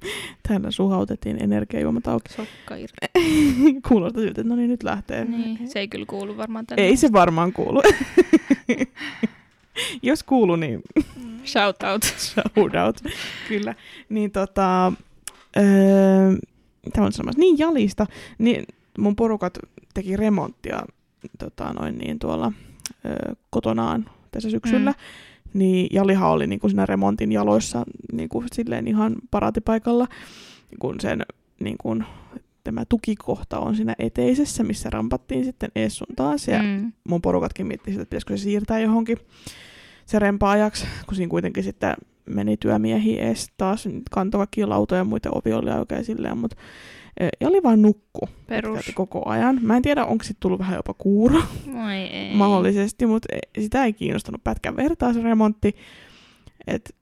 [0.47, 2.34] täällä suhautettiin energiajuomat auki.
[2.34, 2.97] sokka irti.
[3.88, 5.26] Kuulostaa siltä, että no niin, nyt lähtee.
[5.26, 6.84] Niin, se ei kyllä kuulu varmaan tänne.
[6.84, 7.82] Ei se varmaan kuulu.
[10.04, 10.82] Jos kuulu, niin
[11.45, 12.04] Shout out.
[12.04, 12.97] shout out.
[13.47, 13.76] Kyllä.
[14.10, 14.93] Niin tota,
[15.58, 15.64] öö,
[16.86, 17.39] mitä on sanomassa?
[17.39, 18.06] Niin Jalista.
[18.38, 18.66] Niin
[18.97, 19.58] mun porukat
[19.93, 20.84] teki remonttia
[21.39, 22.51] tota, noin niin tuolla
[23.06, 24.91] öö, kotonaan tässä syksyllä.
[24.91, 24.97] Mm.
[25.54, 27.84] Niin Jalihan oli niinku siinä remontin jaloissa
[28.14, 30.08] niinku silleen ihan paraatipaikalla,
[30.80, 31.22] kun sen
[31.60, 31.95] niinku,
[32.64, 36.47] tämä tukikohta on siinä eteisessä, missä rampattiin sitten ees sun taas.
[36.47, 36.91] Ja Mm.
[37.10, 39.18] mun porukatkin miettii sitä, että pitäisikö se siirtää johonkin
[40.06, 41.93] se rempaajaksi, kun siinä kuitenkin sitten
[42.26, 46.38] meni työmiehiä ees taas, niin kantoi kaikkia lautoja ja muita ovi oli auki ja silleen,
[46.38, 46.56] mutta
[47.41, 48.91] ja oli vaan nukku Perus.
[48.95, 49.59] koko ajan.
[49.61, 51.41] Mä en tiedä, onko sitten tullut vähän jopa kuuro
[51.72, 52.36] Moi ei.
[52.36, 53.28] mahdollisesti, mutta
[53.59, 55.76] sitä ei kiinnostanut pätkän vertaa se remontti.
[56.68, 56.95] Et,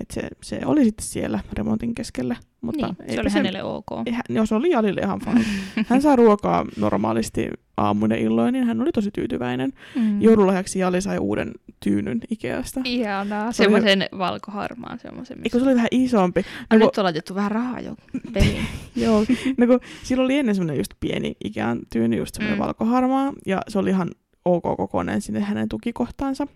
[0.00, 2.36] et se, se oli sitten siellä remontin keskellä.
[2.60, 3.86] Mutta niin, se oli hänelle ok.
[4.12, 5.44] hän- Joo, se oli Jalille ihan fine.
[5.88, 9.72] Hän saa ruokaa normaalisti aamuinen illoin, niin hän oli tosi tyytyväinen.
[9.96, 10.22] Mm.
[10.22, 11.52] Joululahjaksi Jali sai uuden
[11.82, 12.80] tyynyn Ikeasta.
[12.84, 13.52] Ihanaa.
[13.52, 14.98] Se oli- Semmoisen valkoharmaan.
[14.98, 16.40] Semmoisen, Eikö se oli vähän isompi?
[16.40, 17.94] No, No, kun, nyt on laitettu vähän rahaa jo
[18.32, 18.64] peliin.
[18.96, 19.24] joo,
[19.58, 22.62] no, kun, sillä oli ennen semmoinen just pieni Ikean tyyny, just semmoinen Mm.
[22.62, 22.66] mm.
[22.66, 24.10] valkoharmaa, ja se oli ihan
[24.44, 26.46] ok kokoinen sinne hänen tukikohtaansa.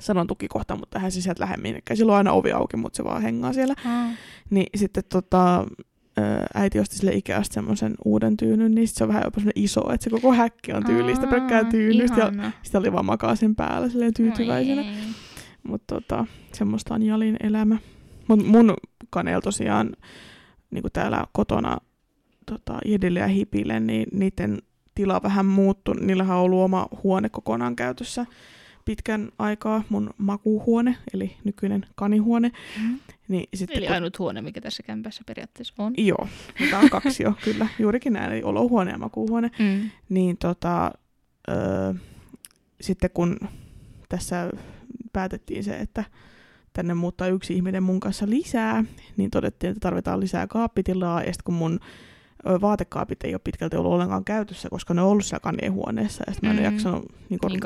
[0.00, 1.96] Sanon tukikohta, mutta hän sieltä lähde minnekään.
[1.96, 3.74] Sillä on aina ovi auki, mutta se vaan hengaa siellä.
[3.84, 4.10] Ah.
[4.50, 5.66] Niin sitten tota,
[6.54, 10.04] äiti osti sille Ikeasta semmoisen uuden tyynyn, niin se on vähän jopa semmoinen iso, että
[10.04, 12.20] se koko häkki on tyylistä pelkkää tyynystä.
[12.20, 14.84] Ja sitä oli vaan makaa sen päällä silleen tyytyväisenä.
[15.62, 17.78] Mutta tota, semmoista on Jalin elämä.
[18.28, 18.74] Mut mun
[19.10, 19.96] kanel tosiaan
[20.70, 21.78] niin täällä kotona
[22.46, 24.58] tota, Jedille ja Hipille, niin niiden
[24.94, 25.94] tila vähän muuttui.
[26.00, 28.26] Niillähän on ollut oma huone kokonaan käytössä
[28.84, 32.52] pitkän aikaa, mun makuuhuone, eli nykyinen kanihuone.
[32.82, 32.98] Mm.
[33.32, 35.92] Niin sitten, Eli kun- ainut huone, mikä tässä kämpässä periaatteessa on.
[35.96, 36.28] Joo,
[36.60, 37.66] mutta on kaksi jo, kyllä.
[37.78, 39.50] Juurikin näin, eli olohuone ja makuuhuone.
[39.58, 39.90] Mm.
[40.08, 40.92] Niin tota,
[41.50, 41.94] öö,
[42.80, 43.36] sitten kun
[44.08, 44.50] tässä
[45.12, 46.04] päätettiin se, että
[46.72, 48.84] tänne muuttaa yksi ihminen mun kanssa lisää,
[49.16, 51.20] niin todettiin, että tarvitaan lisää kaappitilaa.
[51.20, 51.80] Ja sitten kun mun
[52.60, 56.24] vaatekaapit ei ole pitkälti ollut ollenkaan käytössä, koska ne on ollut siellä kanien huoneessa.
[56.26, 56.74] Ja sitten mä en ole Mm.
[56.74, 57.60] jaksanut, niin kun, Niin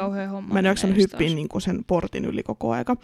[0.53, 2.97] mä en jaksanut hyppiä niin sen portin yli koko aika.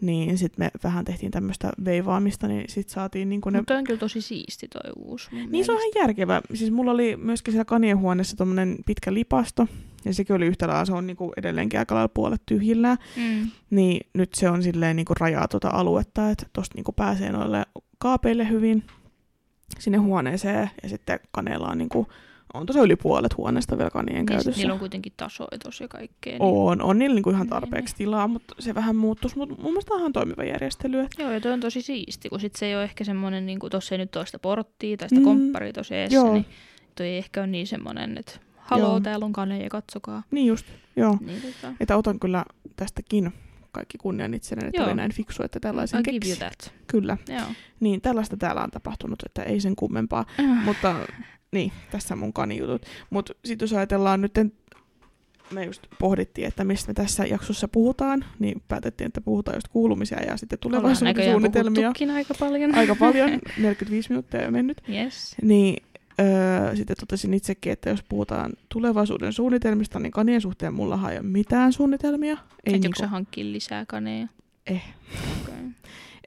[0.00, 3.98] Niin sitten me vähän tehtiin tämmöistä veivaamista, niin sitten saatiin niin ne Mutta on kyllä
[3.98, 5.28] tosi siisti toi uusi.
[5.30, 5.98] niin se on mielestä.
[5.98, 6.40] ihan järkevä.
[6.54, 9.66] Siis mulla oli myöskin siellä kanien huoneessa tommonen pitkä lipasto,
[10.04, 12.96] ja sekin oli yhtä lailla, se on niinku edelleenkin aika lailla puolet tyhjillään.
[13.16, 13.50] Mm.
[13.70, 17.66] Niin nyt se on silleen niinku rajaa tuota aluetta, että tosta niinku pääsee noille
[17.98, 18.84] kaapeille hyvin
[19.78, 22.06] sinne huoneeseen, ja sitten kaneella on niinku,
[22.54, 24.58] on tosiaan yli puolet huoneesta vielä kanien Niin käytössä.
[24.60, 26.32] niillä on kuitenkin tasoitus ja kaikkea.
[26.32, 26.42] Niin...
[26.42, 29.94] on, on niillä niinku ihan Niin, tarpeeksi tilaa, mutta se vähän muuttuisi, mutta mun mielestä
[29.94, 31.00] on toimiva järjestely.
[31.00, 33.58] Että Joo, ja toi on tosi siisti, kun sit se ei ole ehkä semmoinen, niin
[33.58, 36.32] kuin tossa ei nyt ole sitä porttia tai sitä Mm, kompparia tosi eessä, joo.
[36.32, 36.46] niin
[36.94, 39.00] toi ei ehkä ole niin semmoinen, että haloo, Joo.
[39.00, 40.22] täällä on kane ja katsokaa.
[40.30, 41.18] niin just, joo.
[41.20, 42.44] Niin, tota, Että otan kyllä
[42.76, 43.32] tästäkin
[43.72, 44.86] kaikki kunnian itselleen, että Joo.
[44.86, 46.38] oli näin fiksu, että tällaisen keksi.
[46.86, 47.16] Kyllä.
[47.28, 47.40] Joo.
[47.80, 50.24] Niin, tällaista täällä on tapahtunut, että ei sen kummempaa.
[50.40, 50.64] Äh.
[50.64, 50.94] Mutta
[51.52, 52.82] niin, tässä mun kanijutut.
[53.10, 54.34] Mutta sitten jos ajatellaan nyt,
[55.50, 60.22] me just pohdittiin, että mistä me tässä jaksossa puhutaan, niin päätettiin, että puhutaan just kuulumisia
[60.22, 61.92] ja sitten tulevaisuuden suunnitelmia.
[62.14, 62.74] aika paljon.
[62.74, 64.82] Aika paljon, 45 minuuttia jo mennyt.
[64.88, 65.36] Yes.
[65.42, 65.82] Niin
[66.20, 71.26] öö, sitten totesin itsekin, että jos puhutaan tulevaisuuden suunnitelmista, niin kanien suhteen mulla ei ole
[71.26, 72.32] mitään suunnitelmia.
[72.66, 74.28] Ei Ei niinku, hankkia lisää kaneja?
[74.66, 74.82] Eh.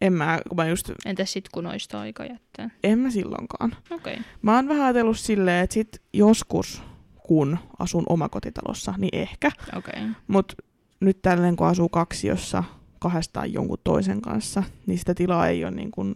[0.03, 2.69] En mä, kun mä just, Entäs sit kun noista aika jättää?
[2.83, 3.75] en mä silloinkaan.
[3.91, 4.13] Okei.
[4.13, 4.23] Okay.
[4.41, 6.81] Mä oon vähän ajatellut silleen, että sit joskus,
[7.27, 9.51] kun asun omakotitalossa, niin ehkä.
[9.77, 9.93] Okei.
[10.01, 10.09] Okay.
[10.27, 10.55] Mutta
[10.99, 12.63] nyt tälleen kun asuu kaksi, jossa
[12.99, 16.13] kahdestaan jonkun toisen kanssa, niin sitä tilaa ei ole niin kuin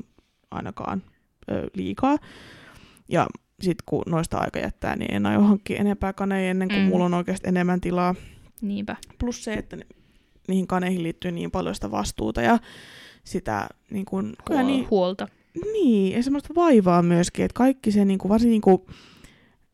[0.51, 1.03] ainakaan
[1.51, 2.17] ö, liikaa.
[3.09, 3.27] Ja
[3.61, 6.87] sitten kun noista aika jättää, niin en aio hankkia enempää kaneja ennen kuin Mm.
[6.87, 8.15] mulla on oikeasti enemmän tilaa.
[8.61, 8.95] Niinpä.
[9.19, 9.85] Plus se, että ni-
[10.47, 12.59] niihin kaneihin liittyy niin paljon sitä vastuuta ja
[13.27, 15.27] sitä niin kuin, Huol- niin, huolta.
[15.73, 18.81] niin, ja semmoista vaivaa myöskin, että kaikki se niin kuin, varsinkin niin kuin,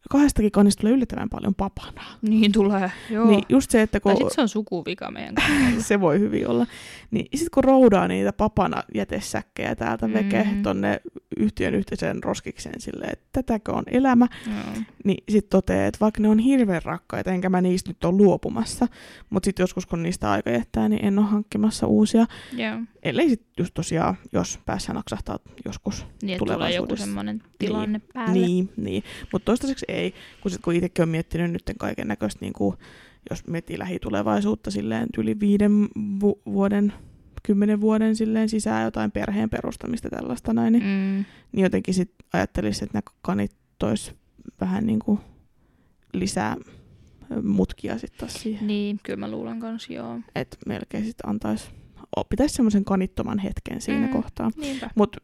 [0.09, 2.01] kahdestakin kanista tulee yllättävän paljon papana.
[2.21, 3.27] Niin tulee, joo.
[3.27, 5.35] Niin just se, että kun Tai se on sukuvika meidän
[5.79, 6.65] se voi hyvin olla.
[7.11, 10.13] Niin sitten kun roudaa niitä papana jätesäkkejä täältä mm.
[10.13, 10.61] veke Mhm.
[10.61, 11.01] tonne
[11.37, 14.83] yhtiön yhteiseen roskikseen silleen, että tätäkö on elämä, Joo.
[15.03, 18.87] niin sitten toteaa, että vaikka ne on hirveän rakkaita, enkä mä niistä nyt ole luopumassa,
[19.29, 22.25] mutta sitten joskus kun niistä aika jättää, niin en ole hankkimassa uusia.
[22.57, 22.77] Joo.
[23.03, 26.05] Ellei sitten just tosiaan, jos päässä naksahtaa joskus.
[26.21, 27.05] Niin, että tulee joku Tulevaisuudessa.
[27.05, 28.09] semmoinen tilanne niin.
[28.13, 28.33] päälle.
[28.33, 29.03] Niin, niin.
[29.31, 32.77] mutta toistaiseksi ei, kun, sit, kun itsekin on miettinyt nyt kaiken näköistä, niin kuin,
[33.29, 35.87] jos miettii lähitulevaisuutta silleen yli viiden
[36.21, 36.93] vu- vuoden,
[37.43, 41.25] kymmenen vuoden silleen sisään jotain perheen perustamista tällaista näin, niin, Mm.
[41.51, 44.13] niin jotenkin sit ajattelisi, että nämä kanit tois
[44.61, 45.19] vähän niin kuin
[46.13, 46.55] lisää
[47.43, 48.67] mutkia sitten taas siihen.
[48.67, 50.19] Niin, kyllä mä luulen kanssa, joo.
[50.35, 51.69] Että melkein sitten antaisi,
[52.29, 54.13] pitäisi semmoisen kanittoman hetken siinä Mm.
[54.13, 54.51] kohtaa.
[54.95, 55.17] Mutta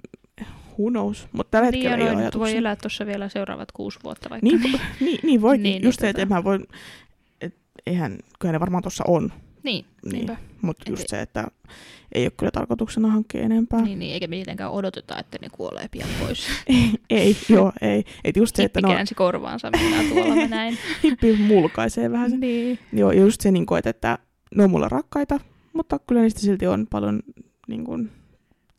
[0.80, 4.00] who knows, mutta tällä hetkellä niin, ei ja ole voi elää tuossa vielä seuraavat kuusi
[4.04, 4.46] vuotta vaikka.
[4.46, 4.62] Niin,
[5.00, 5.64] niin, niin voikin.
[5.64, 6.60] Niin, Niin, niin Just se, että tota- voi,
[7.42, 7.56] et,
[7.88, 11.48] eihän, kyllä ne varmaan tuossa on, niin, niin, mutta just se, että
[12.16, 13.82] ei ole kyllä tarkoituksena hankkia enempää.
[13.82, 16.48] Niin, niin, eikä mitenkään odoteta, että ne kuolee pian pois.
[16.68, 18.04] Ei, ei, joo, ei.
[18.24, 20.78] Et just se, että no, käänsi korvaansa, minä tuolla mä näin.
[21.04, 22.40] hippi mulkaisee vähän sen.
[22.40, 22.80] niin.
[22.94, 24.18] Joo, ja just se, niin kuin, että, että
[24.56, 25.40] ne on mulle rakkaita,
[25.74, 27.20] mutta kyllä niistä silti on paljon
[27.68, 28.12] niin kuin,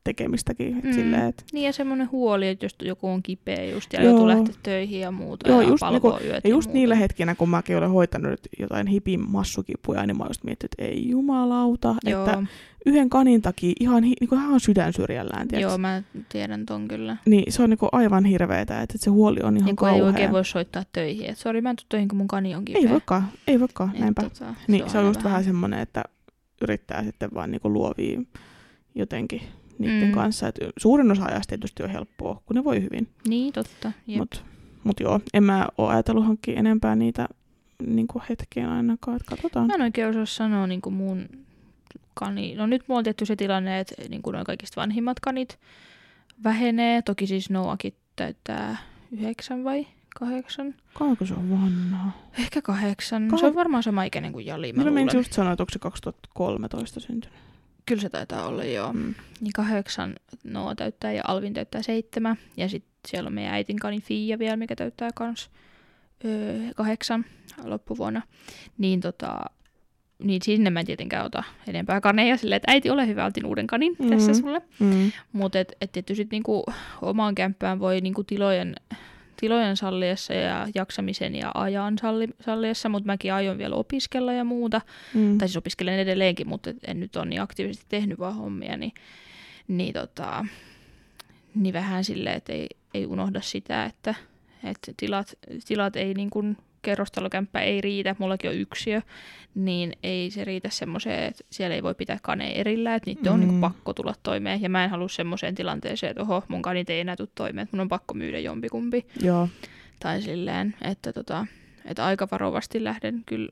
[0.05, 0.79] tekemistäkin.
[0.79, 0.93] Et Mm.
[0.93, 4.11] silleen, että, niin, ja semmoinen huoli, että jos joku on kipeä just ja Joo.
[4.11, 5.83] joutuu lähteä töihin ja muuta Joo, ja just
[6.25, 6.79] yöt ja just muuta.
[6.79, 10.85] niillä hetkinä, kun mäkin olen hoitanut jotain hipin massukipuja, niin mä oon just miettinyt, että
[10.85, 12.43] ei jumalauta, Joo, että
[12.87, 15.63] yhden kanin takia ihan, hi- niin kuin ihan sydän syrjällään, tiiäks?
[15.63, 17.17] joo, mä tiedän ton kyllä.
[17.27, 20.07] Niin se on niinku aivan hirveetä, että se huoli on ihan Niin kun ei kauhea.
[20.07, 21.27] oikein voi soittaa töihin.
[21.31, 22.83] Että sori, mä en tuu töihin, kun mun kani on kipeä.
[22.83, 24.23] ei voikaan, ei voikaan, Et näinpä.
[24.23, 26.05] Tota, niin se on aina just vähän semmoinen, että
[26.63, 28.21] yrittää sitten vaan niinku luovia
[28.95, 29.43] jotenkin
[29.81, 30.15] niiden Mm.
[30.15, 30.49] kanssa.
[30.49, 33.09] Et suurin osa ajasta tietysti on helppoa, kun ne voi hyvin.
[33.29, 33.93] Niin, totta.
[34.19, 34.41] Mutta
[34.85, 37.29] mut joo, en mä ole ajatellut hankkia enempää niitä
[37.87, 39.67] niinku hetkeen ainakaan, että katsotaan.
[39.67, 41.29] Mä en oikein osaa sanoa niin kuin mun
[42.15, 42.55] kani.
[42.55, 45.59] No nyt mulla on tehty se tilanne, että niin kuin noin kaikista vanhimmat kanit
[46.45, 47.03] vähenee.
[47.03, 48.77] Toki siis Noakin täyttää
[49.13, 49.87] yhdeksän vai
[50.19, 50.75] kahdeksan?
[50.95, 52.11] Kauanko se on vanha?
[52.39, 53.31] Ehkä kahdeksan.
[53.33, 54.95] Kah- Se on varmaan sama ikäinen kuin Jali, mä Mä luulen.
[55.07, 57.39] menin just sanoa, että onko se 2013 syntynyt.
[57.91, 58.93] Kyllä se taitaa olla, joo.
[58.93, 59.15] Mm.
[59.41, 60.15] Niin kahdeksan
[60.45, 62.37] Noa täyttää ja Alvin täyttää seitsemän.
[62.57, 65.51] Ja sitten siellä on meidän äitin kani Fia vielä, mikä täyttää kans
[66.25, 67.25] öö, kahdeksan
[67.65, 68.23] loppuvuonna.
[68.79, 69.41] Niin tota,
[70.19, 73.67] niin sinne mä en tietenkään ota enempää kaneja silleen, että äiti ole hyvä, otin uuden
[73.67, 74.17] kanin mm-hmm.
[74.17, 74.63] tässä sulle.
[74.79, 75.13] Mm.
[75.33, 76.65] Mutta et, et tietysti niinku
[77.03, 78.75] omaan kämppään voi niinku tilojen,
[79.41, 84.81] tilojen salliessa ja jaksamisen ja ajan salli, salliessa, mutta mäkin aion vielä opiskella ja muuta.
[85.15, 85.39] Mm.
[85.39, 88.93] Tai siis opiskelen edelleenkin, mutta en nyt ole niin aktiivisesti tehnyt vaan hommia, niin,
[89.69, 90.45] niin, tota,
[91.55, 94.15] niin vähän silleen, että ei, ei unohda sitä, että,
[94.65, 95.35] että tilat,
[95.67, 99.03] tilat ei niin kuin kerrostalokämppä ei riitä, mullakin on yksiö,
[99.55, 103.41] niin ei se riitä semmoiseen, että siellä ei voi pitää kaneja erillään, että niiden on
[103.41, 103.49] Mm.
[103.49, 107.01] niin pakko tulla toimeen, ja mä en halua semmoiseen tilanteeseen, että oho, mun kanit ei
[107.01, 109.49] enää tule toimeen, että mun on pakko myydä jompikumpi, Joo.
[110.01, 111.47] tai silleen, että, tota,
[111.85, 113.49] että aika varovasti lähden kyllä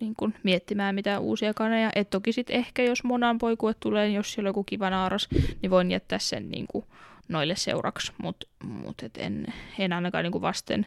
[0.00, 1.90] niin kun miettimään mitään uusia kaneja.
[1.94, 5.28] Et toki sitten ehkä, jos monan poikue tulee, niin jos siellä on joku kiva naaras,
[5.62, 6.84] niin voin jättää sen niin kuin
[7.28, 9.46] noille seuraksi, mutta mut et en,
[9.78, 10.86] en ainakaan niin kuin vasten,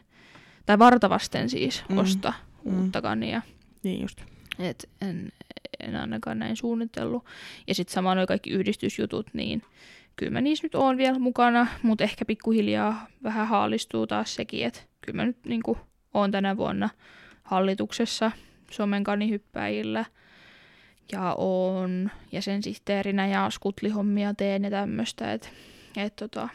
[0.65, 1.97] tai varta vasten siis, Mm.
[1.97, 2.79] osta Mm.
[2.79, 3.41] uutta kania.
[3.83, 4.21] Niin just.
[4.59, 5.29] Et en,
[5.79, 7.25] en ainakaan näin suunnitellut.
[7.67, 9.61] Ja sitten sama nuo kaikki yhdistysjutut, niin
[10.15, 14.79] kyllä mä niissä nyt oon vielä mukana, mutta ehkä pikkuhiljaa vähän haalistuu taas sekin, että
[15.01, 15.77] kyllä mä nyt niin kuin,
[16.13, 16.89] oon tänä vuonna
[17.43, 18.31] hallituksessa
[18.71, 20.05] Suomen kanihyppäjillä
[21.11, 25.47] ja oon jäsensihteerinä ja skutlihommia teen ja tämmöistä, että
[25.97, 26.49] et, tota,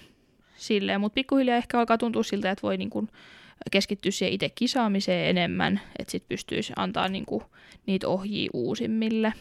[0.56, 3.08] silleen, mutta pikkuhiljaa ehkä alkaa tuntua siltä, että voi niin kuin,
[3.70, 7.42] keskittyä siihen itse kisaamiseen enemmän, että sitten pystyisi antaa niin kuin,
[7.86, 9.32] niitä ohjia uusimmille,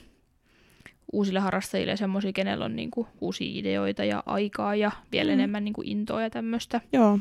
[1.13, 5.34] uusille harrastajille ja semmoisia, kenellä on niin kuin, uusia ideoita ja aikaa ja vielä Mm.
[5.36, 5.39] mm.
[5.39, 6.82] enemmän niin kuin, intoa ja tämmöistä.
[6.93, 7.20] Joo.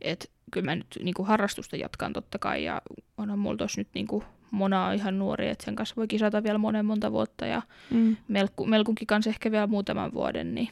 [0.00, 2.82] Et kyllä mä nyt niin kuin, harrastusta jatkan totta kai ja
[3.18, 6.42] onhan mulla tossa nyt niin kuin, Mona on ihan nuori, että sen kanssa voi kisata
[6.42, 8.16] vielä monen monta vuotta ja Mm.
[8.28, 10.68] Melkku, Melkunkin kanssa ehkä vielä muutaman vuoden, niin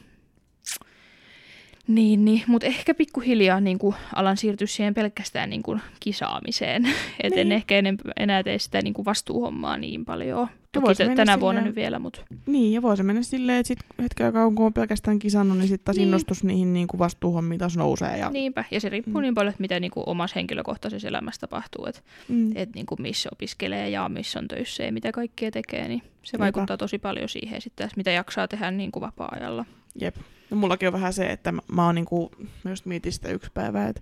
[1.89, 2.41] niin, niin.
[2.47, 6.85] mutta ehkä pikkuhiljaa niin kuin, alan siirtyä siihen pelkästään niin kuin, kisaamiseen.
[7.23, 7.51] Et en Niin.
[7.51, 11.39] ehkä enempä, enää tee sitä niin kuin, vastuuhommaa niin paljon Toki voisi t- tänä silleen-
[11.39, 14.65] vuonna nyt vielä, mutta Niin, ja voi se mennä silleen, että sit hetken aikaa kun
[14.65, 16.07] on pelkästään kisannut, niin sitten taas Niin.
[16.07, 18.17] innostus niihin niin kuin vastuuhommiin taas nousee.
[18.17, 18.63] Ja, niinpä.
[18.71, 19.21] Ja se riippuu Mm.
[19.21, 23.01] niin paljon, että mitä niin kuin omassa henkilökohtaisessa elämässä tapahtuu, että mm, et niin kuin
[23.01, 26.43] missä opiskelee ja missä on töissä ja mitä kaikkea tekee, niin se Niinpä.
[26.43, 29.65] vaikuttaa tosi paljon siihen sitten, että mitä jaksaa tehdä niin kuin vapaa-ajalla.
[30.01, 30.15] Jep.
[30.51, 32.31] No, mullakin on vähän se, että mä, mä oon niinku,
[32.63, 34.01] mä just mietin sitä yksi päivä, että,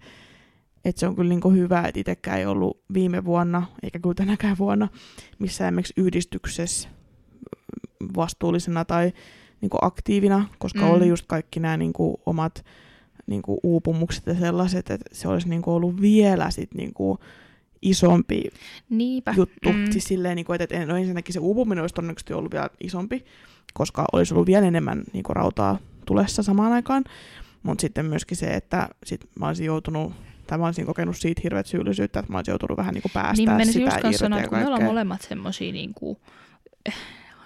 [0.86, 4.58] että se on kyllä niinku hyvä, että itsekään ei ollut viime vuonna, eikä kyllä tänäkään
[4.58, 4.88] vuonna,
[5.40, 6.90] missään esimerkiksi yhdistyksessä
[8.16, 9.14] vastuullisena tai
[9.62, 10.90] niinku aktiivina, koska Mm.
[10.92, 12.66] oli just kaikki nämä niinku omat
[13.28, 17.20] niinku uupumukset ja sellaiset, että se olisi niinku ollut vielä sit niinku
[17.82, 18.44] isompi
[18.90, 19.34] Niinpä.
[19.38, 19.74] juttu.
[19.74, 19.92] Mm.
[19.92, 23.26] Siis silleen, niin kuin, että en, no ensinnäkin se uupuminen olisi todennäköisesti ollut vielä isompi,
[23.74, 27.04] koska olisi ollut vielä enemmän niin kuin, rautaa tulessa samaan aikaan.
[27.64, 30.14] Mutta sitten myöskin se, että sit mä olisin joutunut,
[30.48, 33.58] tai mä olisin kokenut siitä hirveät syyllisyyttä, että mä olisin joutunut vähän niin kuin päästää
[33.58, 36.18] Niin mä sitä just irti sanoa, että kun me ollaan molemmat semmosia niinku,
[36.86, 36.94] eh,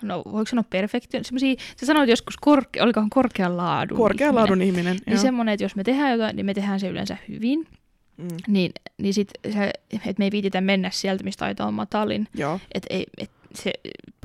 [0.01, 4.35] no voiko sanoa perfektio, semmosia, sä sanoit joskus, korke, olikohan korkean laadun Korkean ihminen.
[4.41, 4.97] laadun ihminen.
[5.05, 7.67] Niin semmoinen, että jos me tehdään jotain, niin me tehdään se yleensä hyvin.
[8.17, 12.27] mm, Niin, niin sit se, että me ei viititä mennä sieltä, mistä taitaa on matalin.
[12.73, 13.73] Että ei, et se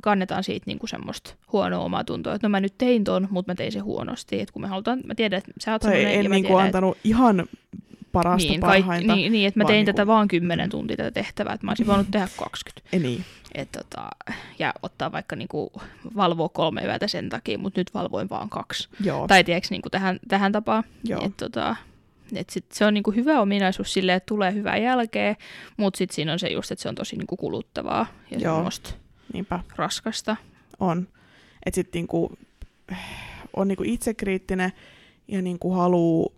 [0.02, 3.54] kannetaan siitä niinku semmoista huonoa omaa tuntoa, että no mä nyt tein ton, mutta mä
[3.54, 4.40] tein se huonosti.
[4.40, 6.44] Et kun me halutaan, mä tiedän, että sä oot tai semmoinen, en ja mä niin
[6.44, 7.46] kuin tiedän, antanut ihan
[8.12, 9.14] parasta niin, parhainta.
[9.14, 11.86] niin, niin, että mä tein niinku- tätä vaan 10 tuntia tätä tehtävää, että mä olisin
[11.86, 12.88] voinut tehdä 20.
[12.92, 13.24] Ei niin.
[13.54, 14.08] Et tota,
[14.58, 15.72] ja ottaa vaikka niinku,
[16.16, 18.88] valvoa kolme yötä sen takia, mutta nyt valvoin vaan kaksi.
[19.00, 20.84] Joo, Tai tiedätkö, niinku tähän, tähän tapaan.
[21.04, 21.24] joo.
[21.24, 21.76] Et tota,
[22.34, 25.36] et sit se on niinku hyvä ominaisuus silleen, että tulee hyvää jälkeä,
[25.76, 28.54] mutta sitten siinä on se just, että se on tosi niinku kuluttavaa ja Joo.
[28.54, 28.94] semmoista
[29.32, 29.60] niinpä.
[29.76, 30.36] raskasta.
[30.80, 31.08] on.
[31.66, 32.38] Että sitten niinku,
[33.56, 34.72] on niinku itsekriittinen
[35.28, 36.34] ja niinku haluu,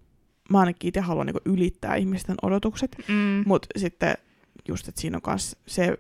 [0.51, 3.43] mä ainakin itse haluan niinku ylittää ihmisten odotukset, Mm.
[3.47, 4.15] mutta sitten
[4.69, 5.99] just, että siinä on myös se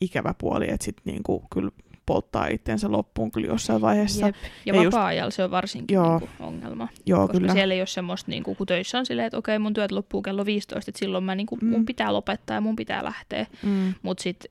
[0.00, 1.70] ikävä puoli, että sitten niinku kyllä
[2.06, 4.26] polttaa itseensä loppuun kyllä jossain vaiheessa.
[4.26, 4.34] Jep.
[4.66, 6.18] Ja, Ja just- vapaa-ajalla se on varsinkin Joo.
[6.18, 6.88] niinku ongelma.
[7.06, 7.52] Joo, koska kyllä.
[7.52, 10.44] siellä ei ole semmoista, niinku, kun töissä on silleen, että okei, mun työt loppuu kello
[10.44, 11.68] 15, että silloin mä, niinku, Mm.
[11.68, 13.46] mun pitää lopettaa ja mun pitää lähteä.
[13.62, 14.50] Mm, Mutta sitten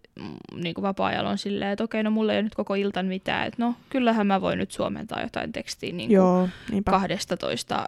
[0.55, 3.63] niinku vapaa-ajalla on silleen, että okei, no mulla ei ole nyt koko iltan mitään, että
[3.63, 6.91] no kyllähän mä voin nyt suomentaa jotain tekstiä niinku joo, niinpä.
[6.91, 7.85] 12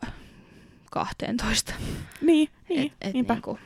[0.91, 1.73] 12.
[2.21, 3.33] niin, niin, et, et niinpä.
[3.33, 3.59] niinku,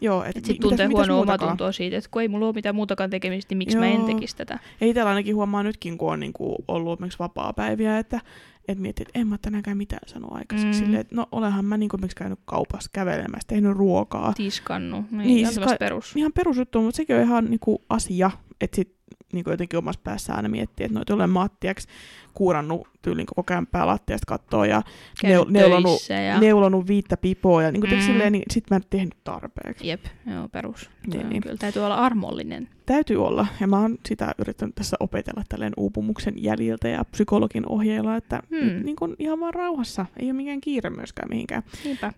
[0.00, 2.54] joo, et, et mi- sit mitäs- tuntee huonoa omatuntoa siitä, että kun ei mulla ole
[2.54, 4.06] mitään muutakaan tekemistä, niin miksi mä en Joo.
[4.06, 4.58] tekisi tätä.
[4.80, 8.20] Ja itsellä ainakin huomaa nytkin, kun on niinku ollut esimerkiksi vapaa-päiviä, että
[8.68, 10.80] et miettii, että en mä tänäänkään mitään sano aikaiseksi.
[10.80, 10.84] Mm.
[10.84, 14.32] Silleen, että no olenhan mä niinku esimerkiksi käynyt kaupassa kävelemässä, tehnyt ruokaa.
[14.36, 14.96] Tiskannu.
[14.96, 16.12] Niin, Niin, niin ihan siis perus.
[16.16, 18.30] Ihan perusjuttu, mutta sekin on ihan niinku asia,
[18.60, 18.97] että sit
[19.32, 21.88] niinku jotenkin omassa päässä aina miettii, että noita olen maattiaksi
[22.34, 24.82] kuurannut tyyliin koko kämppää lattiasta kattoa ja
[25.26, 26.40] neu- neulonut, ja...
[26.40, 27.94] neulonut viittä pipoa ja niinku Mm.
[27.94, 28.00] mm.
[28.00, 29.88] silleen, niin sit mä en tehnyt tarpeeksi.
[29.88, 30.04] Jep,
[30.34, 30.90] joo, perus.
[31.06, 31.42] Niin, Niin, niin.
[31.42, 32.68] Kyllä täytyy olla armollinen.
[32.86, 38.16] Täytyy olla, ja mä oon sitä yrittänyt tässä opetella tälleen uupumuksen jäljiltä ja psykologin ohjeilla,
[38.16, 38.82] että Hmm.
[38.84, 41.62] niin kun ihan vaan rauhassa, ei ole mikään kiire myöskään mihinkään.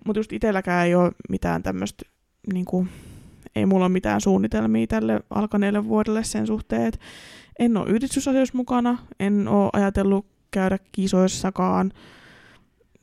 [0.05, 2.03] Mutta just itselläkään ei ole mitään tämmöistä,
[2.53, 2.89] niin kuin,
[3.57, 7.01] ei mulla ole mitään suunnitelmia tälle alkaneelle vuodelle sen suhteen, että
[7.59, 11.93] en ole yhdistysasioissa mukana, en ole ajatellut käydä kisoissakaan,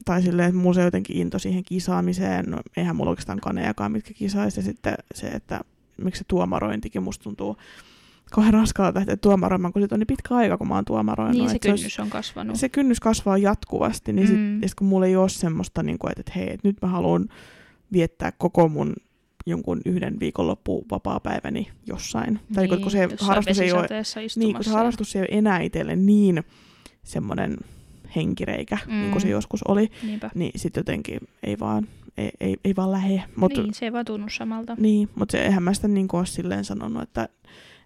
[0.06, 4.14] tai silleen, että mulla se jotenkin into siihen kisaamiseen, no eihän mulla oikeastaan kanejakaan, mitkä
[4.14, 5.60] kisaisi, ja sitten se, että
[6.04, 7.58] miksi se tuomarointikin musta tuntuu
[8.32, 11.38] kauhean raskaalta lähteä tuomaroimaan, kun sit on niin pitkä aika, kun mä oon tuomaroinut.
[11.38, 12.56] Niin se että olisi- kynnys on kasvanut.
[12.56, 14.62] se kynnys kasvaa jatkuvasti, niin sit, Mm.
[14.62, 16.88] ja sit kun mulla ei ole semmoista, niin kuin, että, että hei, että nyt mä
[16.88, 17.26] haluan
[17.93, 18.93] viettää koko mun
[19.48, 22.39] jonkun yhden viikonloppu vapaa-päiväni jossain.
[22.54, 23.88] Tai niin, kun se jossain harrastus ei ole,
[24.36, 26.43] niin, kun se harrastus ei ole enää itselle niin
[27.04, 27.58] semmoinen
[28.16, 28.93] henkireikä, mm.
[28.93, 29.32] niin kuin se Mm.
[29.32, 30.30] joskus oli, Niinpä.
[30.36, 31.88] niin sitten jotenkin ei vaan,
[32.18, 33.24] ei, ei, ei vaan lähe.
[33.36, 34.76] Mut, Niin, se ei vaan tunnu samalta.
[34.80, 37.30] niin, mutta se, eihän mä sitä niin kuin ole silleen sanonut, että,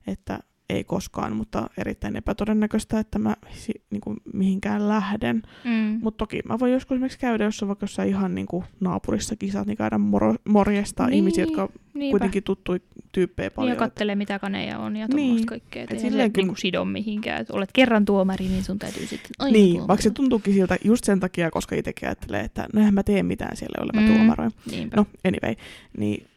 [0.07, 0.39] että
[0.71, 5.41] ei koskaan, mutta erittäin epätodennäköistä, että mä si, niin kuin mihinkään lähden.
[5.63, 5.99] Mm.
[6.01, 9.35] Mutta toki mä voin joskus esimerkiksi käydä, jos on vaikka jossain ihan niin kuin naapurissa
[9.35, 12.11] kisat, niin käydä moro, morjesta niin, ihmisiä, jotka niinpä.
[12.13, 12.79] kuitenkin tuttuja
[13.11, 13.69] tyyppejä Niin, paljon.
[13.69, 15.17] ja että- kattelee mitä kaneja on ja Niin.
[15.17, 15.83] tuommoista kaikkea.
[15.83, 17.41] Et Et silleen kyllä- niinku sido mihinkään.
[17.41, 19.87] Et olet kerran tuomari, niin sun täytyy sitten aina niin, tuomari.
[19.87, 23.57] vaikka se tuntuukin siltä just sen takia, koska itsekin ajattelee, että no mä tee mitään
[23.57, 24.15] siellä, jolle mä Mm.
[24.15, 24.51] tuomaroin.
[24.71, 24.97] Niinpä.
[24.97, 25.55] No, anyway.
[25.97, 26.27] Niin,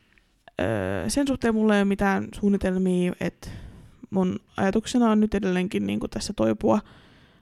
[0.61, 3.49] öö, sen suhteen mulla ei ole mitään suunnitelmia, että
[4.11, 6.81] mun ajatuksena on nyt edelleenkin niin tässä toipua,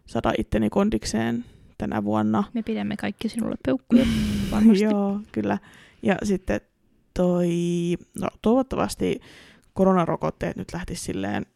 [0.07, 1.45] saada itteni kondikseen
[1.79, 2.45] tänä vuonna.
[2.55, 4.07] Me pidämme kaikki sinulle peukkuja
[4.51, 4.85] varmasti.
[4.85, 5.59] Joo, kyllä.
[6.03, 6.61] Ja sitten
[7.15, 7.49] toi,
[8.21, 9.21] no toivottavasti
[9.75, 11.47] koronarokotteet nyt lähtis silleen,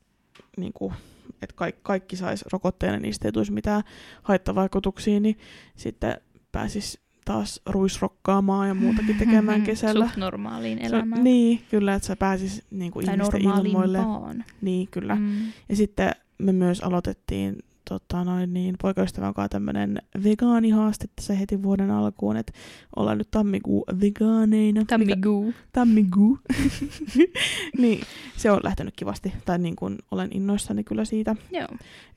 [0.56, 0.94] niin kuin,
[1.42, 3.82] että kaikki, kaikki sais rokotteen ja niistä ei tulisi mitään
[4.22, 5.38] haittavaikutuksia, niin
[5.76, 6.20] sitten
[6.52, 10.04] pääsis taas ruisrokkaamaan ja muutakin tekemään kesällä.
[10.06, 11.24] Suht normaaliin Se- elämään.
[11.24, 13.98] niin, kyllä, että sä pääsis niin kuin tai ihmisten ilmoille.
[13.98, 14.44] normaalimpaan.
[14.60, 15.14] Niin, kyllä.
[15.14, 15.36] Mm.
[15.68, 17.56] Ja sitten me myös aloitettiin
[17.90, 22.52] tota noin niin, poikaystävän kanssa tämmönen vegaanihaaste tässä heti vuoden alkuun, että
[22.96, 24.84] ollaan nyt tammikuu vegaaneina.
[24.84, 25.54] Tammiguu.
[25.72, 26.38] Tammikuu.
[27.78, 28.00] niin,
[28.36, 31.68] se on lähtenyt kivasti, tai niin kuin olen innoissani kyllä siitä, Joo.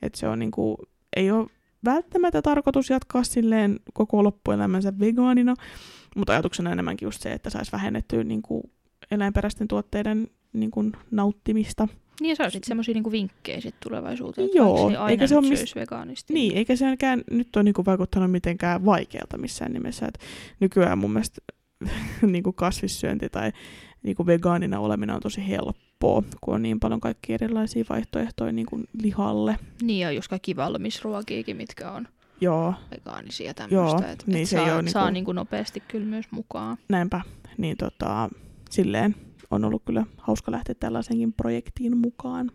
[0.02, 0.76] että se on niin kuin,
[1.16, 1.46] ei ole
[1.84, 5.54] välttämättä tarkoitus jatkaa silleen koko loppuelämänsä vegaanina,
[6.16, 8.62] mutta ajatuksena enemmänkin just se, että saisi vähennettyä niin kuin
[9.10, 11.88] eläinperäisten tuotteiden niin kuin nauttimista.
[12.20, 15.44] Niin sä olisit semmoisia niinku vinkkejä sit tulevaisuuteen, että Joo, se aina eikä se nyt
[15.44, 16.34] ole mis- syöisi vegaanisti.
[16.34, 20.06] Niin, eikä senkään nyt ole niinku vaikuttanut mitenkään vaikealta missään nimessä.
[20.06, 20.18] Et
[20.60, 21.40] nykyään mun mielestä
[22.22, 23.52] niinku kasvissyönti tai
[24.02, 25.89] niinku vegaanina oleminen on tosi helppoa,
[26.40, 29.58] kun on niin paljon kaikkia erilaisia vaihtoehtoja niinku lihalle.
[29.82, 32.08] Niin ja just kaikki valmisruokiakin, mitkä on
[32.40, 34.12] Joo, vegaanisia Joo, tämmöistä.
[34.12, 36.76] että niin et se ei saa, oo niinku- saa niinku nopeasti kyllä myös mukaan.
[36.88, 37.20] näinpä.
[37.58, 38.28] Niin tota,
[38.70, 39.14] silleen
[39.50, 42.50] on ollut kyllä hauska lähteä tällaisenkin projektiin mukaan.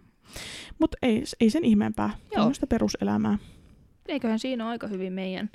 [0.80, 2.10] Mutta ei, ei sen ihmeempää.
[2.10, 2.30] Joo.
[2.32, 3.38] Tämmöistä peruselämää.
[4.08, 5.50] Eiköhän siinä ole aika hyvin meidän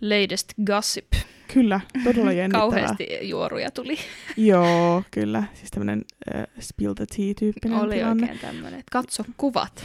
[0.00, 1.12] latest gossip.
[1.54, 2.60] Kyllä, todella jännittävää.
[2.70, 3.98] Kauheasti juoruja tuli.
[4.36, 5.42] Joo, kyllä.
[5.54, 8.22] Siis tämmöinen äh, spill the tea-tyyppinen Oli tilanne.
[8.24, 9.84] oikein tämmöinen, katso kuvat.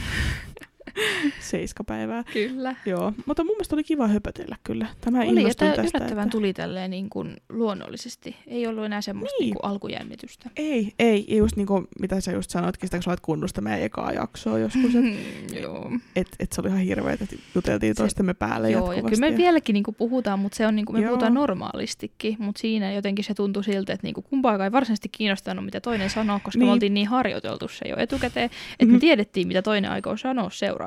[1.50, 2.24] Seiskapäivää.
[2.32, 2.76] Kyllä.
[2.86, 4.86] Joo, mutta mun mielestä oli kiva höpötellä kyllä.
[5.00, 5.82] Tämä Oli, että tästä.
[5.82, 6.32] yllättävän että...
[6.32, 8.36] tuli tälleen niin kuin luonnollisesti.
[8.46, 9.46] Ei ollut enää semmoista Niin.
[9.46, 9.54] niin.
[9.54, 10.50] kuin alkujännitystä.
[10.56, 13.80] Ei, ei, ja just niinku, mitä sä just sanoitkin, sitä kun sä olet kunnosta meidän
[13.82, 15.90] ekaa jaksoa joskus, että Joo.
[16.16, 19.16] et, et se oli ihan hirveet, että juteltiin toistemme päälle Joo, ja jatkuvasti.
[19.20, 21.08] kyllä me vieläkin niinku puhutaan, mutta se on niinku, me Joo.
[21.08, 25.80] puhutaan normaalistikin, mutta siinä jotenkin se tuntui siltä, että niinku kumpaakaan ei varsinaisesti kiinnostanut, mitä
[25.80, 26.68] toinen sanoo, koska Niin.
[26.68, 28.92] me oltiin niin harjoiteltu se jo etukäteen, että Mhm.
[28.94, 30.81] me tiedettiin, mitä toinen aikoo sanoa seuraavaksi.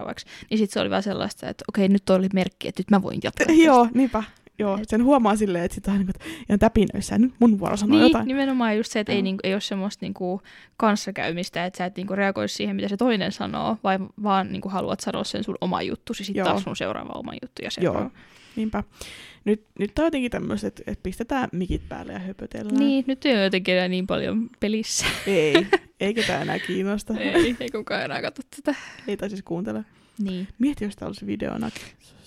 [0.50, 3.20] Niin sitten se oli vaan sellaista, että okei, nyt oli merkki, että nyt mä voin
[3.24, 3.48] jatkaa.
[3.48, 3.64] tästä.
[3.70, 4.24] Joo, niinpä.
[4.60, 6.10] Joo, sen huomaa silleen, että sitä on niin
[6.50, 8.28] ihan täpinöissä, nyt mun vuoro sanoa Niin, jotain.
[8.28, 10.42] nimenomaan just se, että ei, niinku, ei ole semmoista niinku
[10.78, 15.00] kanssakäymistä, että sä et niinku reagoisi siihen, mitä se toinen sanoo, vai vaan niinku haluat
[15.00, 18.00] sanoa sen sun oma juttusi, sitten taas sun seuraava oma juttu ja seuraava.
[18.00, 18.12] Joo,
[18.56, 18.84] niinpä.
[19.46, 22.80] Nyt, nyt on jotenkin tämmöiset, että, että pistetään mikit päälle ja höpötellään.
[22.80, 25.06] Niin, nyt ei ole jotenkin enää niin paljon pelissä.
[25.28, 25.68] Ei,
[26.00, 27.14] ei ketään enää kiinnosta.
[27.20, 28.80] ei, ei kukaan enää katso tätä.
[29.08, 29.86] ei tai siis kuuntele.
[30.20, 31.70] Niin, Mieti, jos tää olisi videona.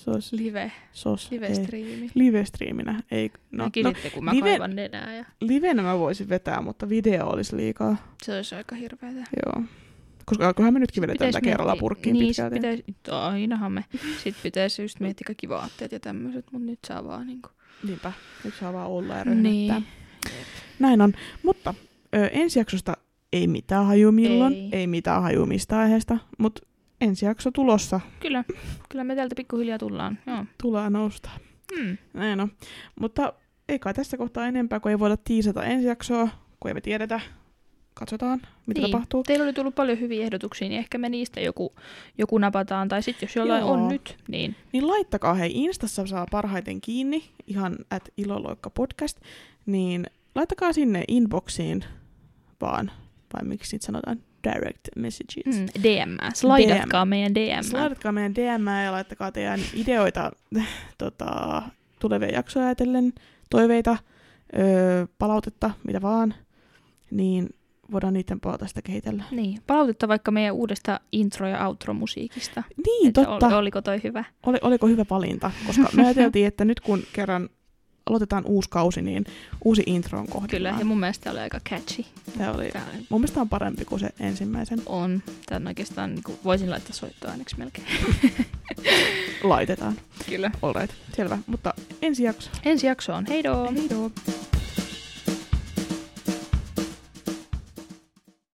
[0.07, 1.29] Olisi live, sos.
[1.33, 1.39] ei.
[1.41, 2.11] live-striimi.
[2.15, 3.03] Live-striiminä.
[3.11, 6.61] Ei, No, Näkin no, sitten, kun mä live- kaivan nenää ja livenä mä voisin vetää,
[6.63, 8.15] mutta video olisi liikaa.
[8.23, 9.21] se olisi aika hirveetä.
[9.47, 9.65] Joo.
[10.29, 12.55] Koska alkoihan me nytkin vedetään tätä kerralla purkkiin niin, pitkälti.
[12.55, 13.85] sit pitäisi, ainahan me.
[13.93, 17.49] Sitten pitäisi just miettiä kaikki vaatteet ja tämmöiset, mutta nyt saa vaan niinku.
[17.87, 18.13] Niinpä.
[18.45, 19.51] Nyt saa vaan olla ja röhöttää.
[19.51, 19.87] Niin.
[20.79, 21.13] Näin on.
[21.43, 21.75] Mutta
[22.15, 22.97] ö, ensi jaksosta
[23.33, 24.69] ei mitään haju milloin, Ei.
[24.73, 26.67] ei, mitään haju mistä aiheesta, mutta
[27.01, 28.45] ensi jakso tulossa Kyllä,
[28.89, 30.19] kyllä me täältä pikkuhiljaa tullaan.
[30.27, 30.45] Joo.
[30.63, 31.31] tulee nousta.
[31.77, 31.99] Hmm.
[32.15, 32.53] Näin on.
[33.01, 33.33] Mutta
[33.69, 36.29] ei kai tässä kohtaa enempää, kun ei voida tiisata ensi jaksoa,
[36.61, 37.21] kun ei me tiedetä.
[37.99, 38.91] Katsotaan, mitä Niin.
[38.93, 39.23] tapahtuu.
[39.23, 41.73] Teillä oli tullut paljon hyviä ehdotuksia, niin ehkä me niistä joku,
[42.19, 42.89] joku napataan.
[42.89, 43.71] Tai sitten jos jollain Joo.
[43.73, 49.19] on nyt, niin Niin laittakaa, hei, Instassa saa parhaiten kiinni, ihan at iloloikka podcast,
[49.67, 51.85] niin laittakaa sinne inboxiin
[52.61, 52.91] vaan,
[53.35, 55.45] vai miksi niitä sanotaan, direct messages.
[55.61, 56.17] mm, DM.
[56.35, 57.63] Slaidatkaa meidän DM.
[57.63, 60.33] Slaidatkaa meidän DM ja laittakaa teidän ideoita
[60.99, 61.63] tota,
[61.99, 63.13] tulevia jaksoja ajatellen,
[63.51, 63.97] toiveita,
[64.59, 66.35] öö, palautetta, mitä vaan,
[67.11, 67.49] niin
[67.93, 69.25] voidaan niiden pohjalta sitä kehitellä.
[69.31, 72.63] Niin, palautetta vaikka meidän uudesta intro- ja outro-musiikista.
[72.87, 73.47] Niin, Että totta.
[73.47, 74.25] Oli, oliko toi hyvä?
[74.47, 75.51] Oli, oliko hyvä valinta?
[75.67, 77.49] Koska me ajateltiin, että nyt kun kerran
[78.07, 79.25] aloitetaan uusi kausi, niin
[79.65, 80.49] uusi intro on kohdillaan.
[80.75, 82.05] Kyllä, ja mun mielestä oli aika catchy.
[82.39, 84.79] Tämä oli, Tää mun mielestä on parempi kuin se ensimmäisen.
[84.87, 85.23] on.
[85.47, 87.87] Tän oikeastaan niin kuin, voisin laittaa soittoaineeksi melkein.
[89.43, 89.95] Laitetaan.
[90.31, 90.51] Kyllä.
[90.63, 91.39] Alright, selvä.
[91.47, 92.51] Mutta ensi jakso.
[92.65, 93.73] Ensi jakso on heidoo!
[93.73, 94.11] Heidoo.